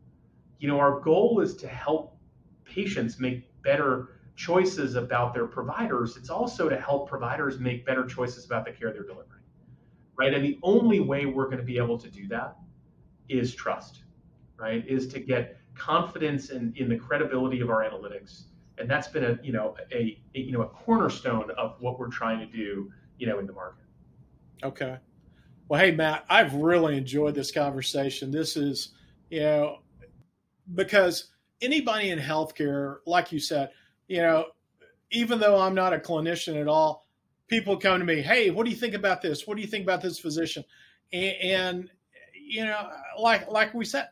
You 0.58 0.68
know, 0.68 0.78
our 0.78 1.00
goal 1.00 1.40
is 1.40 1.56
to 1.56 1.68
help 1.68 2.16
patients 2.64 3.18
make 3.18 3.48
better 3.62 4.20
choices 4.36 4.94
about 4.94 5.34
their 5.34 5.46
providers. 5.46 6.16
It's 6.16 6.30
also 6.30 6.68
to 6.68 6.80
help 6.80 7.08
providers 7.08 7.58
make 7.58 7.84
better 7.84 8.04
choices 8.04 8.44
about 8.44 8.64
the 8.64 8.72
care 8.72 8.92
they're 8.92 9.02
delivering, 9.02 9.42
right? 10.16 10.32
And 10.32 10.44
the 10.44 10.58
only 10.62 11.00
way 11.00 11.26
we're 11.26 11.46
going 11.46 11.58
to 11.58 11.64
be 11.64 11.76
able 11.76 11.98
to 11.98 12.08
do 12.08 12.28
that 12.28 12.56
is 13.28 13.54
trust, 13.54 14.04
right? 14.56 14.86
Is 14.86 15.08
to 15.08 15.20
get 15.20 15.58
confidence 15.74 16.50
in, 16.50 16.72
in 16.76 16.88
the 16.88 16.96
credibility 16.96 17.60
of 17.60 17.70
our 17.70 17.82
analytics. 17.82 18.44
And 18.78 18.88
that's 18.88 19.08
been 19.08 19.24
a, 19.24 19.38
you 19.42 19.52
know, 19.52 19.74
a, 19.92 20.20
a 20.34 20.38
you 20.38 20.52
know, 20.52 20.62
a 20.62 20.68
cornerstone 20.68 21.50
of 21.56 21.76
what 21.80 21.98
we're 21.98 22.10
trying 22.10 22.38
to 22.38 22.46
do, 22.46 22.92
you 23.18 23.26
know, 23.26 23.38
in 23.38 23.46
the 23.46 23.52
market. 23.52 23.86
Okay. 24.62 24.98
Well, 25.68 25.80
hey, 25.80 25.90
Matt, 25.90 26.24
I've 26.30 26.54
really 26.54 26.96
enjoyed 26.96 27.34
this 27.34 27.52
conversation. 27.52 28.30
This 28.30 28.56
is, 28.56 28.94
you 29.28 29.40
know, 29.40 29.78
because 30.74 31.28
anybody 31.60 32.08
in 32.08 32.18
healthcare, 32.18 32.96
like 33.06 33.32
you 33.32 33.38
said, 33.38 33.70
you 34.06 34.22
know, 34.22 34.46
even 35.10 35.38
though 35.38 35.58
I'm 35.58 35.74
not 35.74 35.92
a 35.92 35.98
clinician 35.98 36.58
at 36.58 36.68
all, 36.68 37.06
people 37.48 37.76
come 37.76 37.98
to 37.98 38.06
me, 38.06 38.22
hey, 38.22 38.50
what 38.50 38.64
do 38.64 38.70
you 38.70 38.76
think 38.76 38.94
about 38.94 39.20
this? 39.20 39.46
What 39.46 39.56
do 39.56 39.62
you 39.62 39.68
think 39.68 39.84
about 39.84 40.00
this 40.00 40.18
physician? 40.18 40.64
And, 41.12 41.34
and 41.42 41.90
you 42.34 42.64
know, 42.64 42.88
like 43.18 43.50
like 43.50 43.74
we 43.74 43.84
said, 43.84 44.08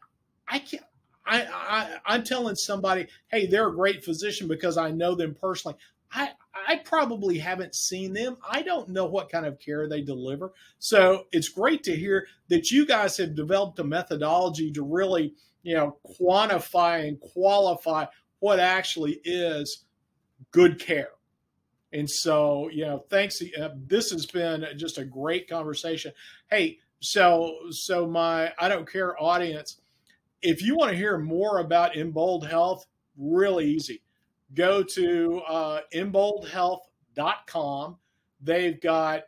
I 0.46 0.58
can't. 0.58 0.84
I, 1.26 1.42
I 1.42 1.96
I'm 2.06 2.22
telling 2.22 2.54
somebody, 2.54 3.08
hey, 3.28 3.46
they're 3.46 3.68
a 3.68 3.74
great 3.74 4.04
physician 4.04 4.46
because 4.46 4.76
I 4.76 4.90
know 4.90 5.14
them 5.14 5.34
personally. 5.34 5.76
I 6.16 6.30
I 6.68 6.76
probably 6.76 7.38
haven't 7.38 7.74
seen 7.74 8.14
them. 8.14 8.38
I 8.48 8.62
don't 8.62 8.88
know 8.88 9.04
what 9.04 9.30
kind 9.30 9.44
of 9.44 9.60
care 9.60 9.88
they 9.88 10.00
deliver. 10.00 10.52
So 10.78 11.26
it's 11.30 11.50
great 11.50 11.84
to 11.84 11.94
hear 11.94 12.26
that 12.48 12.70
you 12.70 12.86
guys 12.86 13.18
have 13.18 13.36
developed 13.36 13.78
a 13.78 13.84
methodology 13.84 14.72
to 14.72 14.82
really, 14.82 15.34
you 15.62 15.76
know, 15.76 15.98
quantify 16.18 17.06
and 17.06 17.20
qualify 17.20 18.06
what 18.40 18.58
actually 18.58 19.20
is 19.24 19.84
good 20.50 20.80
care. 20.80 21.10
And 21.92 22.10
so, 22.10 22.68
you 22.70 22.84
know, 22.86 23.04
thanks. 23.10 23.40
Uh, 23.42 23.68
this 23.86 24.10
has 24.10 24.26
been 24.26 24.66
just 24.76 24.98
a 24.98 25.04
great 25.04 25.48
conversation. 25.48 26.12
Hey, 26.50 26.78
so 27.00 27.54
so 27.70 28.06
my 28.06 28.52
I 28.58 28.68
don't 28.68 28.90
care 28.90 29.22
audience, 29.22 29.80
if 30.40 30.62
you 30.62 30.76
want 30.76 30.92
to 30.92 30.96
hear 30.96 31.18
more 31.18 31.58
about 31.58 31.92
Embold 31.94 32.48
Health, 32.48 32.86
really 33.18 33.66
easy 33.66 34.00
go 34.54 34.82
to 34.82 35.42
uh, 35.48 35.80
emboldhealth.com. 35.94 37.96
They've 38.40 38.80
got 38.80 39.24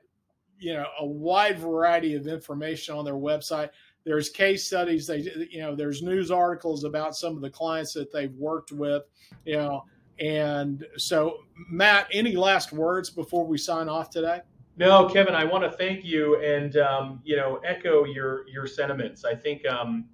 you 0.59 0.75
know 0.75 0.87
a 1.01 1.07
wide 1.07 1.59
variety 1.59 2.15
of 2.15 2.27
information 2.27 2.97
on 2.97 3.05
their 3.05 3.15
website. 3.15 3.71
There's 4.05 4.31
case 4.31 4.67
studies. 4.67 5.07
They 5.07 5.49
you 5.51 5.61
know 5.61 5.75
there's 5.75 6.03
news 6.03 6.31
articles 6.31 6.85
about 6.85 7.17
some 7.17 7.37
of 7.37 7.43
the 7.43 7.51
clients 7.51 7.93
that 7.95 8.13
they've 8.13 8.35
worked 8.35 8.73
with. 8.73 9.05
You 9.45 9.57
know, 9.57 9.85
and 10.21 10.87
so 10.97 11.39
Matt, 11.71 12.09
any 12.13 12.37
last 12.37 12.73
words 12.73 13.11
before 13.11 13.47
we 13.47 13.59
sign 13.59 13.89
off 13.89 14.11
today? 14.11 14.41
No, 14.77 15.09
Kevin, 15.09 15.35
I 15.35 15.45
want 15.45 15.65
to 15.65 15.77
thank 15.77 16.05
you 16.05 16.41
and 16.41 16.77
um, 16.77 17.21
you 17.25 17.37
know 17.37 17.61
echo 17.65 18.05
your 18.05 18.49
your 18.49 18.67
sentiments. 18.67 19.25
I 19.25 19.35
think 19.35 19.67
um, 19.67 20.07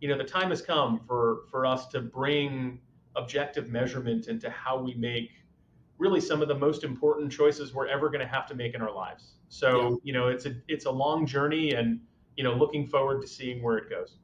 you 0.00 0.08
know 0.08 0.18
the 0.18 0.24
time 0.24 0.50
has 0.50 0.60
come 0.60 1.00
for 1.06 1.42
for 1.50 1.64
us 1.64 1.86
to 1.88 2.00
bring 2.00 2.80
objective 3.16 3.68
measurement 3.68 4.28
into 4.28 4.48
how 4.50 4.80
we 4.80 4.94
make 4.94 5.30
really 5.98 6.20
some 6.20 6.40
of 6.42 6.48
the 6.48 6.54
most 6.54 6.82
important 6.82 7.30
choices 7.30 7.74
we're 7.74 7.86
ever 7.86 8.08
going 8.08 8.20
to 8.20 8.26
have 8.26 8.46
to 8.46 8.54
make 8.54 8.74
in 8.74 8.82
our 8.82 8.92
lives. 8.92 9.34
So, 9.48 9.90
yeah. 9.90 9.96
you 10.04 10.12
know, 10.12 10.28
it's 10.28 10.46
a 10.46 10.54
it's 10.68 10.86
a 10.86 10.90
long 10.90 11.26
journey 11.26 11.72
and, 11.72 12.00
you 12.36 12.44
know, 12.44 12.54
looking 12.54 12.86
forward 12.86 13.20
to 13.22 13.28
seeing 13.28 13.62
where 13.62 13.76
it 13.76 13.90
goes. 13.90 14.16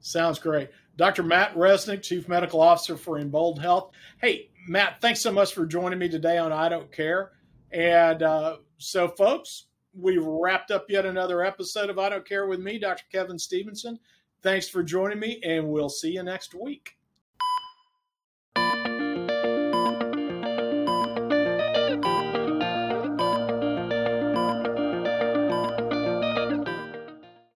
Sounds 0.00 0.38
great. 0.38 0.70
Dr. 0.96 1.22
Matt 1.22 1.54
Resnick, 1.54 2.02
Chief 2.02 2.28
Medical 2.28 2.60
Officer 2.60 2.96
for 2.96 3.18
Embold 3.18 3.60
Health. 3.60 3.90
Hey, 4.20 4.50
Matt, 4.68 5.00
thanks 5.00 5.20
so 5.20 5.32
much 5.32 5.54
for 5.54 5.66
joining 5.66 5.98
me 5.98 6.08
today 6.08 6.38
on 6.38 6.52
I 6.52 6.68
Don't 6.68 6.90
Care. 6.90 7.32
And 7.70 8.22
uh, 8.22 8.56
so, 8.78 9.08
folks, 9.08 9.66
we've 9.94 10.24
wrapped 10.24 10.70
up 10.70 10.86
yet 10.88 11.04
another 11.04 11.44
episode 11.44 11.90
of 11.90 11.98
I 11.98 12.08
Don't 12.08 12.26
Care 12.26 12.46
with 12.46 12.60
me, 12.60 12.78
Dr. 12.78 13.04
Kevin 13.12 13.38
Stevenson. 13.38 13.98
Thanks 14.42 14.68
for 14.68 14.82
joining 14.82 15.18
me, 15.18 15.40
and 15.44 15.68
we'll 15.68 15.88
see 15.88 16.12
you 16.12 16.22
next 16.22 16.54
week. 16.54 16.97